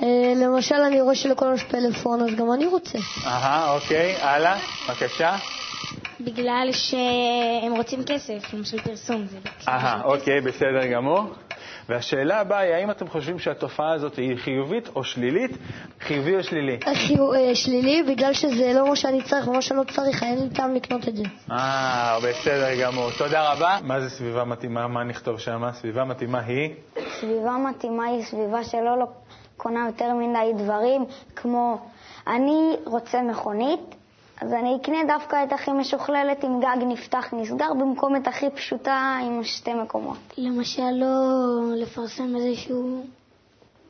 אה, 0.04 0.34
למשל, 0.36 0.76
אני 0.76 1.02
רואה 1.02 1.16
שלכולם 1.16 1.54
יש 1.54 1.64
פלאפון, 1.64 2.22
אז 2.22 2.36
גם 2.36 2.54
אני 2.54 2.66
רוצה. 2.66 2.98
אהה, 3.26 3.74
אוקיי, 3.74 4.16
הלאה, 4.22 4.58
בבקשה. 4.90 5.36
בגלל 6.20 6.70
שהם 6.72 7.76
רוצים 7.78 8.04
כסף, 8.04 8.54
למשל 8.54 8.82
פרסום. 8.82 9.26
זה 9.26 9.38
אהה, 9.68 10.02
אוקיי, 10.04 10.42
בסדר 10.42 10.86
גמור. 10.94 11.34
והשאלה 11.90 12.40
הבאה 12.40 12.60
היא, 12.60 12.74
האם 12.74 12.92
אתם 12.92 13.08
חושבים 13.08 13.40
שהתופעה 13.40 13.94
הזאת 13.94 14.16
היא 14.16 14.38
חיובית 14.38 14.90
או 14.96 15.04
שלילית? 15.04 15.52
חיובי 16.00 16.36
או 16.36 16.44
שלילי? 16.44 16.80
אה, 16.88 17.56
שלילי, 17.56 18.04
בגלל 18.04 18.34
שזה 18.34 18.74
לא 18.76 18.90
מה 18.90 18.96
שאני 18.96 19.22
צריך 19.22 19.48
ומה 19.48 19.62
שלא 19.62 19.84
צריך, 19.84 20.24
אין 20.24 20.40
לי 20.44 20.50
טעם 20.50 20.76
לקנות 20.76 21.08
את 21.08 21.16
זה. 21.16 21.24
אה, 21.52 22.18
בסדר 22.24 22.82
גמור. 22.82 23.10
תודה 23.18 23.54
רבה. 23.54 23.78
מה 23.84 24.02
זה 24.02 24.10
סביבה 24.10 24.44
מתאימה? 24.44 24.88
מה 24.88 25.04
נכתוב 25.04 25.40
שם? 25.40 25.62
סביבה 25.74 26.04
מתאימה 26.04 26.40
היא? 26.40 26.70
סביבה 27.20 27.58
מתאימה 27.70 28.06
היא 28.06 28.24
סביבה 28.24 28.64
שלא 28.64 29.00
לא 29.00 29.06
קונה 29.58 29.86
יותר 29.88 30.14
מדי 30.14 30.64
דברים, 30.64 31.06
כמו 31.36 31.78
אני 32.28 32.76
רוצה 32.86 33.22
מכונית, 33.22 33.96
אז 34.42 34.54
אני 34.54 34.78
אקנה 34.82 34.98
דווקא 35.08 35.44
את 35.44 35.54
הכי 35.54 35.72
משוכללת 35.72 36.44
עם 36.44 36.60
גג 36.60 36.84
נפתח 36.88 37.34
נסגר, 37.34 37.74
במקום 37.80 38.16
את 38.16 38.28
הכי 38.28 38.46
פשוטה 38.50 39.20
עם 39.26 39.44
שתי 39.44 39.74
מקומות. 39.74 40.18
למשל, 40.38 40.92
לא 40.92 41.76
לפרסם 41.76 42.36
איזשהו 42.36 43.04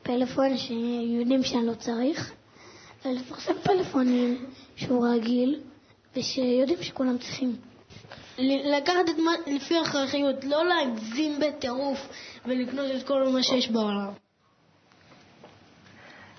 פלאפון 0.02 0.56
שיודעים 0.56 1.42
שאני 1.42 1.66
לא 1.66 1.74
צריך, 1.74 2.32
אלא 3.06 3.12
לפרסם 3.12 3.52
פלאפונים 3.62 4.46
שהוא 4.76 5.06
רגיל 5.06 5.60
ושיודעים 6.16 6.82
שכולם 6.82 7.18
צריכים. 7.18 7.56
לקחת 8.38 9.08
את 9.10 9.18
מה, 9.18 9.32
לפי 9.46 9.78
הכרחיות, 9.78 10.44
לא 10.44 10.64
להגזים 10.66 11.40
בטירוף 11.40 12.08
ולקנות 12.46 12.86
את 12.96 13.06
כל 13.06 13.28
מה 13.28 13.42
שיש 13.42 13.70
בעולם. 13.70 14.12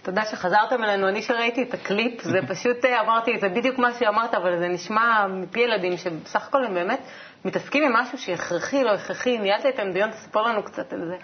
תודה 0.04 0.26
שחזרתם 0.26 0.84
אלינו. 0.84 1.10
אני 1.10 1.22
שראיתי 1.22 1.64
את 1.64 1.74
הקליפ, 1.74 2.22
זה 2.22 2.40
פשוט 2.54 2.86
אה, 2.86 3.02
אמרתי, 3.02 3.40
זה 3.40 3.50
בדיוק 3.50 3.80
מה 3.80 3.94
שאמרת, 3.94 4.34
אבל 4.34 4.60
זה 4.60 4.68
נשמע 4.68 5.28
מפי 5.28 5.60
ילדים 5.60 5.98
שבסך 5.98 6.48
הכל 6.48 6.66
הם 6.66 6.74
באמת 6.74 7.00
מתעסקים 7.46 7.84
עם 7.84 7.94
משהו 7.94 8.18
שהכרחי, 8.18 8.84
לא 8.84 8.90
הכרחי. 8.90 9.38
ניהלת 9.38 9.66
איתם 9.66 9.92
דיון, 9.92 10.12
תספר 10.12 10.42
לנו 10.42 10.64
קצת 10.64 10.94
על 10.94 11.06
זה. 11.06 11.16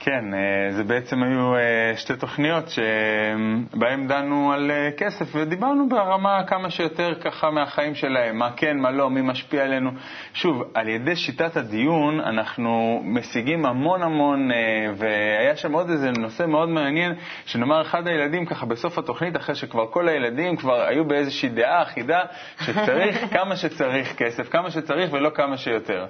כן, 0.00 0.34
אה, 0.34 0.72
זה 0.72 0.84
בעצם 0.84 1.22
היו 1.22 1.56
אה, 1.56 1.96
שתי 1.96 2.16
תוכניות 2.16 2.64
שבהן 2.68 4.06
דנו 4.06 4.52
על 4.52 4.70
אה, 4.70 4.90
כסף 4.96 5.26
ודיברנו 5.34 5.88
ברמה 5.88 6.44
כמה 6.46 6.70
שיותר 6.70 7.14
ככה 7.20 7.50
מהחיים 7.50 7.94
שלהם, 7.94 8.38
מה 8.38 8.50
כן, 8.56 8.76
מה 8.76 8.90
לא, 8.90 9.10
מי 9.10 9.20
משפיע 9.20 9.64
עלינו. 9.64 9.90
שוב, 10.34 10.62
על 10.74 10.88
ידי 10.88 11.16
שיטת 11.16 11.56
הדיון 11.56 12.20
אנחנו 12.20 13.00
משיגים 13.04 13.66
המון 13.66 14.02
המון, 14.02 14.50
והיה 14.96 15.56
שם 15.56 15.72
עוד 15.72 15.90
איזה 15.90 16.10
נושא 16.10 16.46
מאוד 16.46 16.68
מעניין, 16.68 17.14
שנאמר 17.46 17.82
אחד 17.82 18.06
הילדים 18.06 18.46
ככה 18.46 18.66
בסוף 18.66 18.98
התוכנית, 18.98 19.36
אחרי 19.36 19.54
שכבר 19.54 19.86
כל 19.86 20.08
הילדים 20.08 20.56
כבר 20.56 20.82
היו 20.82 21.04
באיזושהי 21.04 21.48
דעה 21.48 21.82
אחידה, 21.82 22.20
שצריך 22.60 23.24
כמה 23.36 23.56
שצריך 23.56 24.16
כסף, 24.16 24.48
כמה 24.48 24.70
שצריך 24.70 25.12
ולא 25.12 25.30
כמה 25.34 25.56
שיותר. 25.56 26.06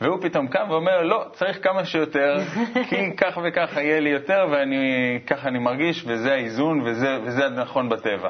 והוא 0.00 0.18
פתאום 0.22 0.48
קם 0.48 0.66
ואומר, 0.70 1.02
לא, 1.02 1.24
צריך 1.32 1.64
כמה 1.64 1.84
שיותר, 1.84 2.38
כי 2.88 2.96
כך 3.30 3.38
וכך 3.44 3.76
יהיה 3.76 4.00
לי 4.00 4.10
יותר, 4.10 4.46
וככה 4.50 5.48
אני 5.48 5.58
מרגיש, 5.58 6.04
וזה 6.06 6.32
האיזון, 6.32 6.80
וזה, 6.80 7.18
וזה 7.24 7.46
הנכון 7.46 7.88
בטבע. 7.88 8.28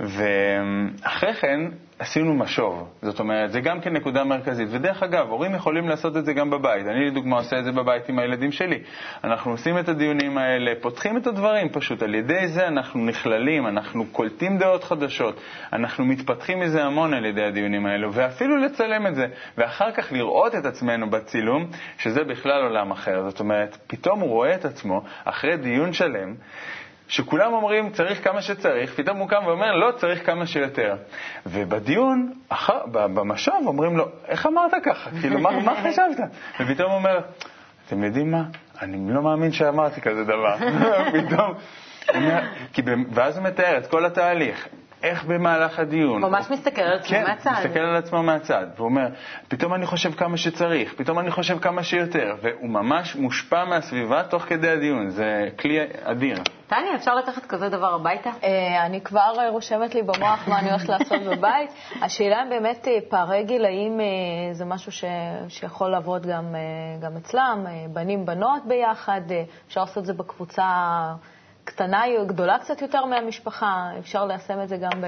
ואחרי 0.00 1.34
כן 1.34 1.60
עשינו 1.98 2.34
משוב, 2.34 2.88
זאת 3.02 3.20
אומרת, 3.20 3.52
זה 3.52 3.60
גם 3.60 3.80
כן 3.80 3.92
נקודה 3.92 4.24
מרכזית. 4.24 4.68
ודרך 4.70 5.02
אגב, 5.02 5.28
הורים 5.28 5.54
יכולים 5.54 5.88
לעשות 5.88 6.16
את 6.16 6.24
זה 6.24 6.32
גם 6.32 6.50
בבית. 6.50 6.86
אני 6.86 7.06
לדוגמה 7.10 7.36
עושה 7.36 7.58
את 7.58 7.64
זה 7.64 7.72
בבית 7.72 8.08
עם 8.08 8.18
הילדים 8.18 8.52
שלי. 8.52 8.78
אנחנו 9.24 9.50
עושים 9.50 9.78
את 9.78 9.88
הדיונים 9.88 10.38
האלה, 10.38 10.72
פותחים 10.80 11.16
את 11.16 11.26
הדברים 11.26 11.68
פשוט. 11.68 12.02
על 12.02 12.14
ידי 12.14 12.48
זה 12.48 12.68
אנחנו 12.68 13.04
נכללים, 13.04 13.66
אנחנו 13.66 14.06
קולטים 14.06 14.58
דעות 14.58 14.84
חדשות, 14.84 15.40
אנחנו 15.72 16.04
מתפתחים 16.04 16.60
מזה 16.60 16.84
המון 16.84 17.14
על 17.14 17.24
ידי 17.24 17.44
הדיונים 17.44 17.86
האלו, 17.86 18.12
ואפילו 18.12 18.56
לצלם 18.56 19.06
את 19.06 19.14
זה, 19.14 19.26
ואחר 19.58 19.92
כך 19.92 20.12
לראות 20.12 20.54
את 20.54 20.66
עצמנו 20.66 21.10
בצילום, 21.10 21.66
שזה 21.98 22.24
בכלל 22.24 22.62
עולם 22.62 22.90
אחר. 22.90 23.30
זאת 23.30 23.40
אומרת, 23.40 23.76
פתאום 23.86 24.20
הוא 24.20 24.30
רואה 24.30 24.54
את 24.54 24.64
עצמו, 24.64 25.02
אחרי 25.24 25.56
דיון 25.56 25.92
שלם, 25.92 26.34
שכולם 27.08 27.52
אומרים 27.52 27.90
צריך 27.90 28.24
כמה 28.24 28.42
שצריך, 28.42 28.94
פתאום 28.94 29.18
הוא 29.18 29.28
קם 29.28 29.46
ואומר 29.46 29.72
לא, 29.72 29.92
צריך 29.96 30.26
כמה 30.26 30.46
שיותר. 30.46 30.96
ובדיון, 31.46 32.32
אחר, 32.48 32.86
במשוב, 32.92 33.54
אומרים 33.66 33.96
לו, 33.96 34.04
איך 34.28 34.46
אמרת 34.46 34.72
ככה? 34.84 35.10
כאילו, 35.20 35.40
מה, 35.40 35.50
מה 35.60 35.74
חשבת? 35.82 36.16
ופתאום 36.60 36.90
הוא 36.90 36.98
אומר, 36.98 37.20
אתם 37.86 38.04
יודעים 38.04 38.30
מה? 38.30 38.42
אני 38.82 39.14
לא 39.14 39.22
מאמין 39.22 39.52
שאמרתי 39.52 40.00
כזה 40.00 40.24
דבר. 40.24 40.56
פתאום, 41.14 41.54
כי, 42.72 42.82
ואז 43.12 43.36
הוא 43.36 43.44
מתאר 43.44 43.78
את 43.78 43.86
כל 43.86 44.06
התהליך. 44.06 44.68
איך 45.04 45.24
במהלך 45.24 45.78
הדיון. 45.78 46.22
ממש 46.22 46.50
מסתכל 46.50 46.82
על 46.82 46.98
עצמו 46.98 47.16
כן, 47.16 47.24
מהצד. 47.28 47.50
מסתכל 47.58 47.78
על 47.80 47.96
עצמו 47.96 48.22
מהצד, 48.22 48.66
ואומר, 48.76 49.06
פתאום 49.48 49.74
אני 49.74 49.86
חושב 49.86 50.12
כמה 50.12 50.36
שצריך, 50.36 50.94
פתאום 50.94 51.18
אני 51.18 51.30
חושב 51.30 51.58
כמה 51.58 51.82
שיותר, 51.82 52.34
והוא 52.42 52.68
ממש 52.68 53.16
מושפע 53.16 53.64
מהסביבה 53.64 54.22
תוך 54.22 54.42
כדי 54.42 54.70
הדיון, 54.70 55.10
זה 55.10 55.48
כלי 55.58 55.78
אדיר. 56.02 56.36
טניה, 56.66 56.94
אפשר 56.94 57.14
לקחת 57.14 57.46
כזה 57.46 57.68
דבר 57.68 57.94
הביתה? 57.94 58.30
אה, 58.44 58.86
אני 58.86 59.00
כבר 59.00 59.32
רושמת 59.48 59.94
לי 59.94 60.02
במוח 60.02 60.48
מה 60.48 60.58
אני 60.58 60.70
הולכת 60.70 60.88
לעשות 60.88 61.22
בבית. 61.30 61.70
השאלה 62.02 62.42
אם 62.42 62.48
באמת 62.48 62.88
אה, 62.88 62.98
פערי 63.08 63.44
גילאים 63.44 64.00
אה, 64.00 64.04
זה 64.52 64.64
משהו 64.64 64.92
ש, 64.92 65.04
שיכול 65.48 65.90
לעבוד 65.90 66.26
גם, 66.26 66.54
גם 67.00 67.16
אצלם, 67.16 67.66
בנים, 67.92 68.26
בנות 68.26 68.62
ביחד, 68.66 69.20
אפשר 69.66 69.80
לעשות 69.80 69.98
את 69.98 70.04
זה 70.04 70.12
בקבוצה 70.12 70.64
קטנה, 71.64 72.02
גדולה 72.26 72.58
קצת 72.58 72.82
יותר 72.82 73.04
מהמשפחה, 73.04 73.90
אפשר 73.98 74.24
ליישם 74.24 74.62
את 74.62 74.68
זה 74.68 74.76
גם 74.76 75.00
ב... 75.00 75.06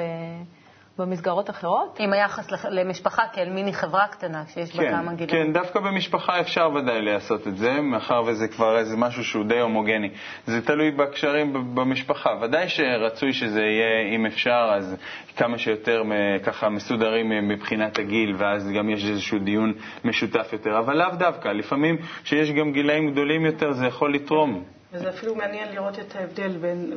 במסגרות 0.99 1.51
אחרות? 1.51 1.97
עם 2.01 2.13
היחס 2.13 2.51
למשפחה 2.71 3.23
כאל 3.33 3.51
מיני 3.51 3.73
חברה 3.73 4.09
קטנה 4.09 4.45
שיש 4.47 4.77
בה 4.77 4.83
כן, 4.83 4.91
כמה 4.91 5.15
גילאים. 5.15 5.47
כן, 5.47 5.53
דווקא 5.53 5.81
במשפחה 5.81 6.41
אפשר 6.41 6.71
ודאי 6.75 7.03
לעשות 7.03 7.47
את 7.47 7.57
זה, 7.57 7.81
מאחר 7.81 8.23
וזה 8.27 8.49
כבר 8.49 8.79
איזה 8.79 8.97
משהו 8.97 9.25
שהוא 9.25 9.45
די 9.45 9.61
הומוגני. 9.61 10.11
זה 10.47 10.67
תלוי 10.67 10.91
בקשרים 10.91 11.75
במשפחה. 11.75 12.31
ודאי 12.43 12.69
שרצוי 12.69 13.33
שזה 13.33 13.61
יהיה, 13.61 14.15
אם 14.17 14.27
אפשר, 14.27 14.71
אז 14.77 14.97
כמה 15.37 15.59
שיותר 15.59 16.03
ככה 16.45 16.69
מסודרים 16.69 17.49
מבחינת 17.49 17.99
הגיל, 17.99 18.35
ואז 18.39 18.71
גם 18.79 18.91
יש 18.91 19.05
איזשהו 19.11 19.39
דיון 19.39 19.73
משותף 20.05 20.49
יותר. 20.53 20.79
אבל 20.79 20.97
לאו 20.97 21.11
דווקא, 21.19 21.49
לפעמים 21.49 21.97
כשיש 22.25 22.51
גם 22.51 22.73
גילאים 22.73 23.11
גדולים 23.11 23.45
יותר 23.45 23.73
זה 23.73 23.87
יכול 23.87 24.15
לתרום. 24.15 24.76
וזה 24.97 25.09
אפילו 25.09 25.35
מעניין 25.35 25.69
לראות 25.73 25.99
את 25.99 26.17
ההבדל 26.17 26.57
בין, 26.57 26.93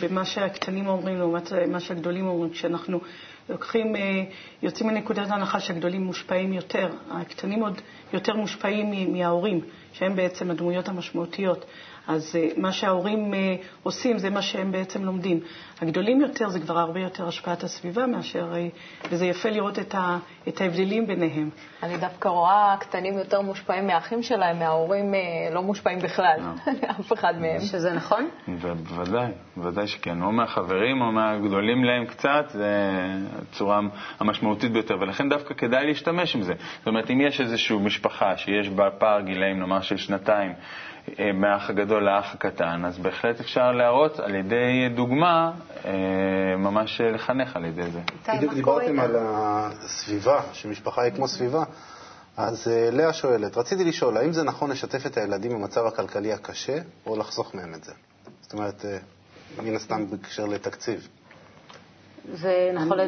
בין 0.00 0.14
מה 0.14 0.24
שהקטנים 0.24 0.86
אומרים 0.86 1.18
לעומת 1.18 1.52
מה 1.68 1.80
שהגדולים 1.80 2.26
אומרים. 2.26 2.50
כשאנחנו 2.52 3.00
לוקחים, 3.48 3.96
אה, 3.96 4.24
יוצאים 4.62 4.88
מנקודת 4.88 5.30
ההנחה 5.30 5.60
שהגדולים 5.60 6.04
מושפעים 6.04 6.52
יותר, 6.52 6.88
הקטנים 7.10 7.62
עוד 7.62 7.80
יותר 8.12 8.36
מושפעים 8.36 9.12
מההורים, 9.12 9.60
שהם 9.92 10.16
בעצם 10.16 10.50
הדמויות 10.50 10.88
המשמעותיות. 10.88 11.64
אז 12.06 12.36
אה, 12.36 12.48
מה 12.56 12.72
שההורים 12.72 13.34
אה, 13.34 13.56
עושים 13.82 14.18
זה 14.18 14.30
מה 14.30 14.42
שהם 14.42 14.72
בעצם 14.72 15.04
לומדים. 15.04 15.40
הגדולים 15.80 16.20
יותר 16.20 16.48
זה 16.48 16.60
כבר 16.60 16.78
הרבה 16.78 17.00
יותר 17.00 17.28
השפעת 17.28 17.62
הסביבה 17.62 18.06
מאשר, 18.06 18.52
אה, 18.54 18.68
וזה 19.10 19.26
יפה 19.26 19.50
לראות 19.50 19.78
את, 19.78 19.94
ה, 19.94 20.18
את 20.48 20.60
ההבדלים 20.60 21.06
ביניהם. 21.06 21.50
אני 21.82 21.96
דווקא 21.96 22.28
רואה 22.28 22.76
קטנים 22.80 23.18
יותר 23.18 23.40
מושפעים 23.40 23.86
מהאחים 23.86 24.22
שלהם, 24.22 24.58
מההורים 24.58 25.14
לא 25.52 25.62
מושפעים 25.62 25.98
בכלל, 25.98 26.40
אף 27.00 27.12
אחד 27.12 27.34
מהם. 27.40 27.60
שזה 27.60 27.92
נכון? 27.92 28.28
בוודאי, 28.48 29.30
בוודאי 29.56 29.86
שכן. 29.86 30.22
או 30.22 30.32
מהחברים 30.32 31.00
או 31.00 31.12
מהגדולים 31.12 31.84
להם 31.84 32.06
קצת, 32.06 32.44
זה 32.48 32.70
הצורה 33.42 33.80
המשמעותית 34.20 34.72
ביותר. 34.72 34.96
ולכן 35.00 35.28
דווקא 35.28 35.54
כדאי 35.54 35.86
להשתמש 35.86 36.36
עם 36.36 36.42
זה. 36.42 36.54
זאת 36.78 36.86
אומרת, 36.86 37.10
אם 37.10 37.20
יש 37.20 37.40
איזושהי 37.40 37.76
משפחה 37.76 38.36
שיש 38.36 38.68
בה 38.68 38.90
פער 38.90 39.20
גילאים, 39.20 39.58
נאמר 39.58 39.80
של 39.80 39.96
שנתיים, 39.96 40.52
מהאח 41.34 41.70
הגדול 41.70 42.04
לאח 42.04 42.34
הקטן, 42.34 42.84
אז 42.84 42.98
בהחלט 42.98 43.40
אפשר 43.40 43.72
להראות 43.72 44.20
על 44.20 44.34
ידי 44.34 44.88
דוגמה, 44.94 45.50
אה, 45.69 45.69
ממש 46.58 47.00
לחנך 47.00 47.56
על 47.56 47.64
ידי 47.64 47.90
זה. 47.90 48.00
בדיוק 48.36 48.54
דיברתם 48.54 49.00
על 49.00 49.16
הסביבה, 49.18 50.42
שמשפחה 50.52 51.02
היא 51.02 51.12
כמו 51.12 51.28
סביבה. 51.28 51.64
אז 52.36 52.68
אה, 52.68 52.90
לאה 52.90 53.12
שואלת, 53.12 53.56
רציתי 53.56 53.84
לשאול, 53.84 54.16
האם 54.16 54.32
זה 54.32 54.42
נכון 54.42 54.70
לשתף 54.70 55.06
את 55.06 55.16
הילדים 55.16 55.52
במצב 55.52 55.86
הכלכלי 55.86 56.32
הקשה, 56.32 56.78
או 57.06 57.16
לחסוך 57.16 57.54
מהם 57.54 57.74
את 57.74 57.84
זה? 57.84 57.92
זאת 58.40 58.52
אומרת, 58.52 58.84
אה, 58.84 58.98
מן 59.62 59.76
הסתם 59.76 60.10
בקשר 60.10 60.46
לתקציב. 60.46 61.08
זה 62.32 62.70
נכון 62.74 62.98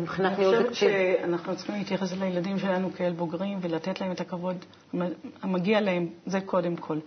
מבחינת 0.00 0.38
ניהול 0.38 0.62
תקציב. 0.62 0.68
אני 0.68 0.74
חושבת 0.74 1.20
שאנחנו 1.22 1.56
צריכים 1.56 1.74
להתייחס 1.74 2.12
לילדים 2.12 2.58
שלנו 2.58 2.90
כאל 2.96 3.12
בוגרים 3.12 3.58
ולתת 3.62 4.00
להם 4.00 4.12
את 4.12 4.20
הכבוד 4.20 4.56
המגיע 5.42 5.80
להם, 5.80 6.06
זה 6.26 6.40
קודם 6.40 6.76
כל. 6.76 6.98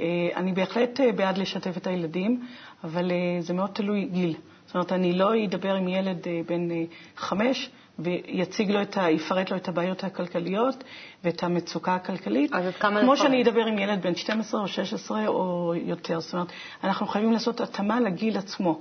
אה, 0.00 0.28
אני 0.36 0.52
בהחלט 0.52 1.00
אה, 1.00 1.12
בעד 1.12 1.38
לשתף 1.38 1.76
את 1.76 1.86
הילדים, 1.86 2.46
אבל 2.84 3.10
אה, 3.10 3.16
זה 3.40 3.54
מאוד 3.54 3.70
תלוי 3.72 4.04
גיל. 4.04 4.34
זאת 4.66 4.74
אומרת, 4.74 4.92
אני 4.92 5.12
לא 5.12 5.44
אדבר 5.44 5.74
עם 5.74 5.88
ילד 5.88 6.26
בן 6.46 6.68
חמש 7.16 7.70
ויציג 7.98 8.70
לו 8.70 8.82
את 8.82 8.96
ה... 8.96 9.10
יפרט 9.10 9.50
לו 9.50 9.56
את 9.56 9.68
הבעיות 9.68 10.04
הכלכליות 10.04 10.84
ואת 11.24 11.42
המצוקה 11.42 11.94
הכלכלית. 11.94 12.52
אז 12.52 12.66
עד 12.66 12.74
כמה 12.74 13.00
כמו 13.00 13.12
לפרט? 13.12 13.26
שאני 13.26 13.42
אדבר 13.42 13.66
עם 13.66 13.78
ילד 13.78 14.02
בן 14.02 14.14
12 14.14 14.60
או 14.60 14.68
16 14.68 15.28
או 15.28 15.74
יותר. 15.76 16.20
זאת 16.20 16.32
אומרת, 16.32 16.48
אנחנו 16.84 17.06
חייבים 17.06 17.32
לעשות 17.32 17.60
התאמה 17.60 18.00
לגיל 18.00 18.38
עצמו, 18.38 18.80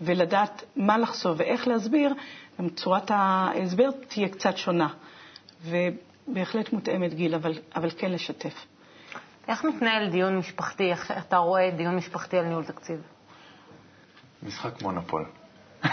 ולדעת 0.00 0.64
מה 0.76 0.98
לחשוף 0.98 1.34
ואיך 1.36 1.68
להסביר, 1.68 2.14
גם 2.58 2.68
צורת 2.68 3.10
ההסבר 3.10 3.90
תהיה 4.08 4.28
קצת 4.28 4.56
שונה, 4.56 4.88
ובהחלט 5.64 6.72
מותאמת 6.72 7.14
גיל, 7.14 7.34
אבל, 7.34 7.52
אבל 7.76 7.90
כן 7.98 8.12
לשתף. 8.12 8.66
איך 9.48 9.64
מתנהל 9.64 10.10
דיון 10.10 10.36
משפחתי? 10.36 10.90
איך 10.90 11.10
אתה 11.10 11.36
רואה 11.36 11.70
דיון 11.70 11.96
משפחתי 11.96 12.38
על 12.38 12.44
ניהול 12.44 12.64
תקציב? 12.64 13.00
משחק 14.42 14.82
מונופול. 14.82 15.24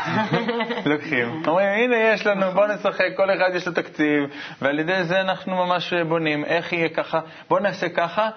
לוקחים, 0.91 1.43
אומרים, 1.47 1.67
הנה 1.69 1.95
יש 1.95 2.27
לנו, 2.27 2.51
בוא 2.51 2.67
נשחק, 2.67 3.05
כל 3.17 3.31
אחד 3.31 3.55
יש 3.55 3.67
לו 3.67 3.73
תקציב, 3.73 4.23
ועל 4.61 4.79
ידי 4.79 5.03
זה 5.03 5.21
אנחנו 5.21 5.55
ממש 5.55 5.93
בונים, 5.93 6.45
איך 6.45 6.73
יהיה 6.73 6.89
ככה, 6.89 7.19
בוא 7.49 7.59
נעשה 7.59 7.89
ככה, 7.89 8.29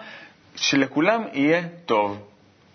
שלכולם 0.57 1.25
יהיה 1.33 1.63
טוב. 1.87 2.30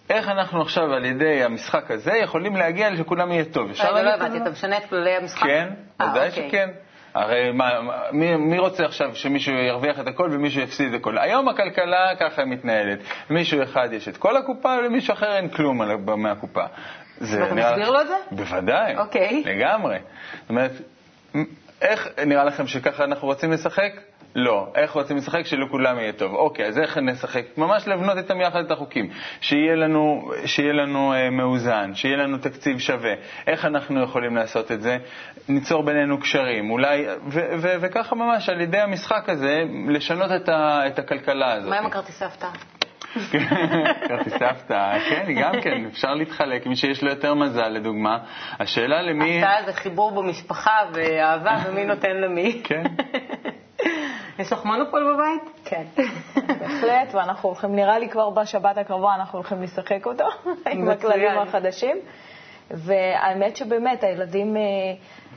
איך 0.10 0.30
אנחנו 0.30 0.62
עכשיו 0.62 0.94
על 0.94 1.06
ידי 1.06 1.44
המשחק 1.44 1.92
הזה 1.92 2.12
יכולים 2.24 2.56
להגיע 2.56 2.90
לכולם 2.90 3.32
יהיה 3.32 3.46
טוב? 3.46 3.70
אפשר 3.70 3.94
רגע, 3.94 4.04
לא 4.04 4.14
הבנתי? 4.14 4.38
אתה 4.38 4.50
משנה 4.50 4.78
את 4.78 4.86
כללי 4.90 5.12
המשחק? 5.16 5.44
כן, 5.44 5.70
אה, 6.02 6.12
ודאי 6.12 6.30
אוקיי. 6.30 6.50
שכן. 6.50 6.70
הרי 7.14 7.52
מה, 7.52 7.70
מי, 8.12 8.36
מי 8.36 8.60
רוצה 8.60 8.86
עכשיו 8.86 9.16
שמישהו 9.16 9.54
ירוויח 9.54 10.00
את 10.00 10.08
הכל 10.08 10.30
ומישהו 10.34 10.62
יפסיד 10.62 10.94
את 10.94 11.00
הכל? 11.00 11.18
היום 11.18 11.50
הכלכלה 11.50 12.16
ככה 12.20 12.46
מתנהלת. 12.46 13.00
למישהו 13.30 13.64
אחד 13.64 13.88
יש 13.92 14.08
את 14.08 14.18
כל 14.18 14.38
הקופה 14.38 14.76
ולמישהו 14.80 15.14
אחר 15.14 15.36
אין 15.36 15.50
כלום 15.50 15.82
מהקופה. 16.18 16.64
נראה- 17.22 17.54
מסביר 17.54 17.92
לו 17.92 18.02
את 18.02 18.08
זה? 18.08 18.16
בוודאי. 18.32 18.98
אוקיי. 18.98 19.44
לגמרי. 19.46 19.98
זאת 20.42 20.50
אומרת, 20.50 20.72
איך 21.82 22.08
נראה 22.26 22.44
לכם 22.44 22.68
שככה 22.68 23.04
אנחנו 23.04 23.28
רוצים 23.28 23.52
לשחק? 23.52 23.92
לא. 24.36 24.68
איך 24.76 24.92
רוצים 24.92 25.18
לשחק? 25.18 25.46
שלכולם 25.46 26.00
יהיה 26.00 26.12
טוב. 26.14 26.34
אוקיי, 26.34 26.66
אז 26.68 26.78
איך 26.78 26.98
נשחק? 26.98 27.44
ממש 27.58 27.88
לבנות 27.88 28.18
איתם 28.18 28.42
יחד 28.42 28.60
את 28.66 28.72
החוקים. 28.72 29.10
שיהיה 29.42 29.76
לנו, 29.76 30.32
שיהיה 30.46 30.74
לנו 30.74 31.14
אה, 31.14 31.30
מאוזן, 31.30 31.92
שיהיה 31.96 32.18
לנו 32.18 32.38
תקציב 32.38 32.80
שווה. 32.80 33.14
איך 33.48 33.66
אנחנו 33.66 34.04
יכולים 34.04 34.36
לעשות 34.36 34.72
את 34.72 34.82
זה? 34.82 34.98
ניצור 35.50 35.84
בינינו 35.84 36.20
קשרים. 36.20 36.72
אולי, 36.72 37.06
וככה 37.82 38.16
ממש 38.16 38.50
על 38.50 38.62
ידי 38.62 38.80
המשחק 38.80 39.30
הזה, 39.30 39.64
לשנות 39.90 40.32
את, 40.36 40.50
ה- 40.50 40.88
את 40.88 41.00
הכלכלה 41.00 41.54
הזאת. 41.54 41.70
מה 41.70 41.78
עם 41.80 41.86
הכרטיסי 41.86 42.26
הפתעה? 42.26 42.52
כרטיסי 44.08 44.46
הפתעה, 44.46 45.00
כן, 45.10 45.26
גם 45.42 45.62
כן, 45.62 45.86
אפשר 45.86 46.14
להתחלק, 46.14 46.68
מי 46.68 46.76
שיש 46.76 47.04
לו 47.04 47.10
יותר 47.10 47.34
מזל, 47.34 47.68
לדוגמה. 47.68 48.18
השאלה 48.60 49.02
למי... 49.02 49.38
הפתעה 49.38 49.66
זה 49.66 49.74
חיבור 49.74 50.12
במשפחה 50.12 50.78
ואהבה, 50.94 51.56
ומי 51.68 51.86
נותן 51.86 52.18
למי. 52.18 52.62
כן. 52.64 52.84
יש 54.40 54.52
לך 54.52 54.66
מונופול 54.66 55.14
בבית? 55.14 55.60
כן, 55.66 55.84
בהחלט, 56.60 57.14
ואנחנו 57.14 57.50
הולכים, 57.50 57.76
נראה 57.76 58.00
לי 58.00 58.10
כבר 58.10 58.30
בשבת 58.30 58.78
הקרובה 58.78 59.16
אנחנו 59.16 59.40
הולכים 59.40 59.64
לשחק 59.64 60.06
אותו 60.06 60.26
עם. 60.72 60.90
הכללים 60.90 61.38
החדשים. 61.38 61.98
והאמת 62.72 63.56
שבאמת, 63.56 64.04
הילדים, 64.04 64.58
אה, 64.58 64.62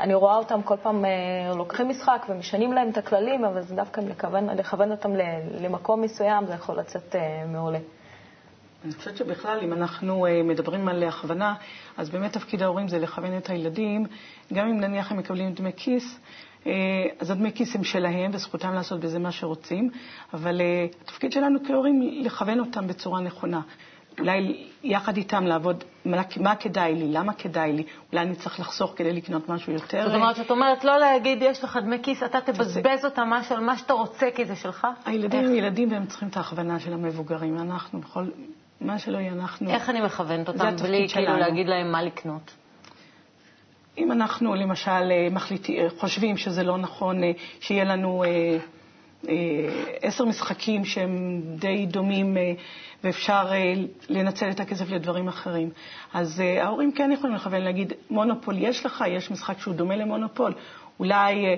אני 0.01 0.15
רואה 0.15 0.37
אותם 0.37 0.63
כל 0.63 0.77
פעם 0.83 1.05
אה, 1.05 1.11
לוקחים 1.57 1.89
משחק 1.89 2.27
ומשנים 2.29 2.73
להם 2.73 2.91
את 2.91 2.97
הכללים, 2.99 3.45
אבל 3.45 3.63
זה 3.63 3.75
דווקא 3.75 4.01
לכוון, 4.01 4.51
לכוון 4.51 4.91
אותם 4.91 5.11
למקום 5.61 6.01
מסוים, 6.01 6.47
זה 6.47 6.53
יכול 6.53 6.79
לצאת 6.79 7.17
אה, 7.17 7.45
מעולה. 7.47 7.79
אני 8.85 8.93
חושבת 8.93 9.17
שבכלל, 9.17 9.59
אם 9.63 9.73
אנחנו 9.73 10.27
אה, 10.27 10.43
מדברים 10.43 10.89
על 10.89 11.05
הכוונה, 11.05 11.55
אז 11.97 12.11
באמת 12.11 12.33
תפקיד 12.33 12.63
ההורים 12.63 12.89
זה 12.89 12.99
לכוון 12.99 13.37
את 13.37 13.51
הילדים, 13.51 14.07
גם 14.53 14.69
אם 14.69 14.81
נניח 14.81 15.13
הם 15.13 15.19
מקבלים 15.19 15.53
דמי 15.53 15.73
כיס, 15.77 16.21
אז 17.21 17.31
הדמי 17.31 17.53
כיס 17.53 17.77
הם 17.77 17.85
שלהם 17.85 18.31
וזכותם 18.35 18.73
לעשות 18.73 19.01
בזה 19.01 19.19
מה 19.19 19.33
שרוצים, 19.33 19.91
אבל 20.35 20.61
התפקיד 21.03 21.33
שלנו 21.33 21.59
כהורים 21.67 22.01
לכוון 22.25 22.61
אותם 22.61 22.87
בצורה 22.87 23.21
נכונה. 23.21 23.61
אולי 24.18 24.66
יחד 24.83 25.16
איתם 25.16 25.46
לעבוד, 25.46 25.85
מה, 26.04 26.22
מה 26.40 26.57
כדאי 26.57 26.94
לי, 26.94 27.09
למה 27.09 27.33
כדאי 27.33 27.72
לי, 27.72 27.83
אולי 28.12 28.24
אני 28.24 28.35
צריך 28.35 28.61
לחסוך 28.61 28.92
כדי 28.96 29.12
לקנות 29.12 29.48
משהו 29.48 29.72
יותר. 29.72 30.07
זאת 30.07 30.14
אומרת, 30.14 30.37
שאת 30.37 30.50
אומרת 30.50 30.85
לא 30.85 30.98
להגיד, 30.98 31.38
יש 31.42 31.64
לך 31.64 31.78
דמי 31.83 31.96
כיס, 32.02 32.22
אתה 32.22 32.40
תבזבז 32.40 33.04
אותם 33.04 33.31
על 33.50 33.61
מה 33.61 33.76
שאתה 33.76 33.92
רוצה 33.92 34.26
כי 34.35 34.44
זה 34.44 34.57
שלך? 34.57 34.87
הילדים? 35.07 35.44
הם 35.44 35.54
ילדים 35.54 35.92
והם 35.92 36.07
צריכים 36.07 36.28
את 36.28 36.37
ההכוונה 36.37 36.81
של 36.81 36.92
המבוגרים. 36.92 37.59
אנחנו, 37.59 38.00
בכל, 38.00 38.24
מה 38.81 38.98
שלא 38.98 39.18
יהיה, 39.18 39.33
אנחנו... 39.33 39.70
איך 39.70 39.90
אני 39.90 40.00
מכוונת 40.00 40.48
אותם 40.48 40.76
בלי 40.83 41.09
כאילו. 41.09 41.37
להגיד 41.37 41.66
להם 41.68 41.92
מה 41.92 42.02
לקנות? 42.02 42.54
אם 43.98 44.12
אנחנו 44.12 44.54
למשל 44.54 44.90
אה, 44.90 45.28
מחליטים, 45.31 45.81
אה, 45.81 45.88
חושבים 45.98 46.37
שזה 46.37 46.62
לא 46.62 46.78
נכון 46.78 47.24
אה, 47.24 47.31
שיהיה 47.61 47.85
לנו 47.85 48.24
עשר 50.02 50.24
משחקים 50.24 50.85
שהם 50.85 51.42
די 51.44 51.87
דומים 51.87 52.37
אה, 52.37 52.52
ואפשר 53.04 53.46
אה, 53.52 53.74
לנצל 54.09 54.50
את 54.50 54.61
הכסף 54.61 54.90
לדברים 54.90 55.28
אחרים, 55.28 55.70
אז 56.14 56.40
אה, 56.40 56.64
ההורים 56.64 56.92
כן 56.92 57.11
יכולים 57.12 57.37
לכוון 57.37 57.61
להגיד, 57.62 57.92
מונופול 58.11 58.54
יש 58.59 58.87
לך, 58.87 59.04
יש 59.09 59.31
משחק 59.31 59.59
שהוא 59.59 59.74
דומה 59.74 59.96
למונופול, 59.96 60.54
אולי 60.98 61.46
אה, 61.46 61.54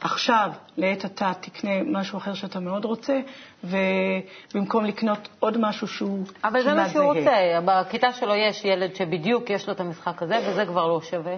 עכשיו, 0.00 0.50
לעת 0.76 1.04
עתה, 1.04 1.32
תקנה 1.40 1.70
משהו 1.86 2.18
אחר 2.18 2.34
שאתה 2.34 2.60
מאוד 2.60 2.84
רוצה, 2.84 3.20
ובמקום 3.64 4.84
לקנות 4.84 5.28
עוד 5.40 5.58
משהו 5.60 5.86
שהוא 5.86 6.24
אבל 6.44 6.62
זה 6.62 6.70
כמעט 6.70 6.76
מה 6.76 6.88
שהוא 6.88 7.22
זהה. 7.24 7.58
רוצה. 7.58 7.82
בכיתה 7.86 8.12
שלו 8.12 8.34
יש 8.34 8.64
ילד 8.64 8.94
שבדיוק 8.96 9.50
יש 9.50 9.66
לו 9.66 9.72
את 9.72 9.80
המשחק 9.80 10.22
הזה, 10.22 10.38
וזה 10.48 10.66
כבר 10.66 10.86
לא 10.86 11.00
שווה. 11.02 11.36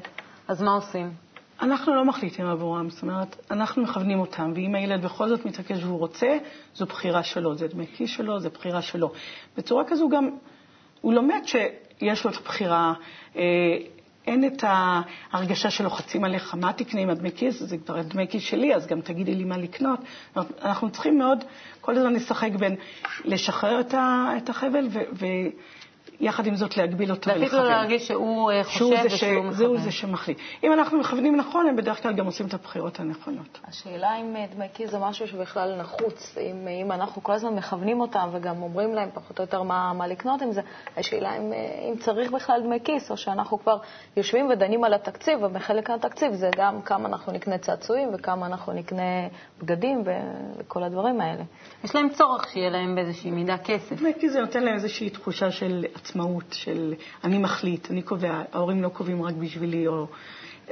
אז 0.48 0.62
מה 0.62 0.70
עושים? 0.70 1.25
אנחנו 1.60 1.94
לא 1.94 2.04
מחליטים 2.04 2.46
עבורם, 2.46 2.90
זאת 2.90 3.02
אומרת, 3.02 3.36
אנחנו 3.50 3.82
מכוונים 3.82 4.20
אותם, 4.20 4.52
ואם 4.54 4.74
הילד 4.74 5.02
בכל 5.04 5.28
זאת 5.28 5.44
מתעקש 5.44 5.84
והוא 5.84 5.98
רוצה, 5.98 6.38
זו 6.74 6.86
בחירה 6.86 7.22
שלו, 7.22 7.54
זה 7.54 7.68
דמי 7.68 7.86
כיס 7.86 8.10
שלו, 8.10 8.40
זו 8.40 8.50
בחירה 8.50 8.82
שלו. 8.82 9.12
בצורה 9.56 9.84
כזו 9.86 10.08
גם, 10.08 10.30
הוא 11.00 11.12
לומד 11.12 11.40
שיש 11.44 12.24
לו 12.24 12.30
את 12.30 12.36
הבחירה, 12.36 12.92
אה, 13.36 13.42
אין 14.26 14.44
את 14.46 14.64
ההרגשה 14.66 15.70
שלוחצים 15.70 16.24
עליך, 16.24 16.54
מה 16.54 16.72
תקנה 16.72 17.00
עם 17.00 17.10
הדמי 17.10 17.30
כיס, 17.32 17.62
זה 17.62 17.76
כבר 17.78 17.98
הדמי 17.98 18.28
כיס 18.28 18.42
שלי, 18.42 18.74
אז 18.74 18.86
גם 18.86 19.00
תגידי 19.00 19.34
לי 19.34 19.44
מה 19.44 19.58
לקנות. 19.58 20.00
אנחנו 20.62 20.90
צריכים 20.90 21.18
מאוד 21.18 21.44
כל 21.80 21.96
הזמן 21.96 22.12
לשחק 22.12 22.50
בין 22.58 22.76
לשחרר 23.24 23.80
את 24.36 24.48
החבל, 24.48 24.88
ו- 24.90 25.48
ויחד 26.20 26.46
עם 26.46 26.54
זאת 26.54 26.76
להגביל 26.76 27.10
אותו 27.10 27.30
ולכוון. 27.30 27.64
להרגיש 27.64 28.08
שהוא 28.08 28.50
אה, 28.50 28.64
שהוא 28.64 28.96
חושב 28.96 29.08
זה, 29.08 29.10
ש... 29.10 29.22
ושהוא 29.22 29.52
זהו 29.52 29.72
מכוון. 29.72 29.84
זה 29.84 29.92
שמחליט. 29.92 30.38
אם 30.64 30.72
אנחנו 30.72 30.98
מכוונים 30.98 31.36
נכון, 31.36 31.66
הם 31.68 31.76
בדרך 31.76 32.02
כלל 32.02 32.12
גם 32.12 32.26
עושים 32.26 32.46
את 32.46 32.54
הבחירות 32.54 33.00
הנכונות. 33.00 33.58
השאלה 33.64 34.16
אם 34.16 34.36
אה, 34.36 34.44
דמי 34.54 34.66
כיס 34.74 34.90
זה 34.90 34.98
משהו 34.98 35.28
שבכלל 35.28 35.76
נחוץ, 35.80 36.38
אם, 36.40 36.68
אם 36.68 36.92
אנחנו 36.92 37.22
כל 37.22 37.32
הזמן 37.32 37.54
מכוונים 37.54 38.00
אותם 38.00 38.28
וגם 38.32 38.62
אומרים 38.62 38.94
להם 38.94 39.08
פחות 39.14 39.38
או 39.38 39.44
יותר 39.44 39.62
מה, 39.62 39.92
מה 39.92 40.06
לקנות 40.06 40.42
עם 40.42 40.52
זה, 40.52 40.60
השאלה 40.96 41.36
אם, 41.36 41.52
אה, 41.52 41.88
אם 41.90 41.96
צריך 41.98 42.30
בכלל 42.30 42.60
דמי 42.62 42.78
כיס, 42.84 43.10
או 43.10 43.16
שאנחנו 43.16 43.58
כבר 43.58 43.76
יושבים 44.16 44.48
ודנים 44.50 44.84
על 44.84 44.94
התקציב, 44.94 45.42
ובחלק 45.42 45.90
מהתקציב 45.90 46.32
זה 46.32 46.50
גם 46.56 46.82
כמה 46.82 47.08
אנחנו 47.08 47.32
נקנה 47.32 47.58
צעצועים 47.58 48.08
וכמה 48.14 48.46
אנחנו 48.46 48.72
נקנה 48.72 49.02
בגדים 49.62 50.02
ו- 50.06 50.56
וכל 50.58 50.82
הדברים 50.82 51.20
האלה. 51.20 51.42
יש 51.84 51.94
להם 51.94 52.08
צורך 52.08 52.48
שיהיה 52.50 52.70
להם 52.70 52.94
באיזושהי 52.94 53.30
מידה 53.30 53.58
כסף. 53.58 54.00
דמי 54.00 54.12
כיס 54.20 54.32
זה 54.32 54.40
נותן 54.40 54.62
להם 54.62 54.74
איזושהי 54.74 55.10
תחושה 55.10 55.50
של 55.50 55.84
עצמאות, 55.96 56.44
של 56.52 56.94
אני 57.24 57.38
מחליט, 57.38 57.90
אני 57.90 58.02
קובע, 58.02 58.42
ההורים 58.52 58.82
לא 58.82 58.88
קובעים 58.88 59.22
רק 59.22 59.34
בשבילי, 59.34 59.86
או... 59.86 60.06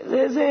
זה, 0.03 0.29
זה 0.29 0.47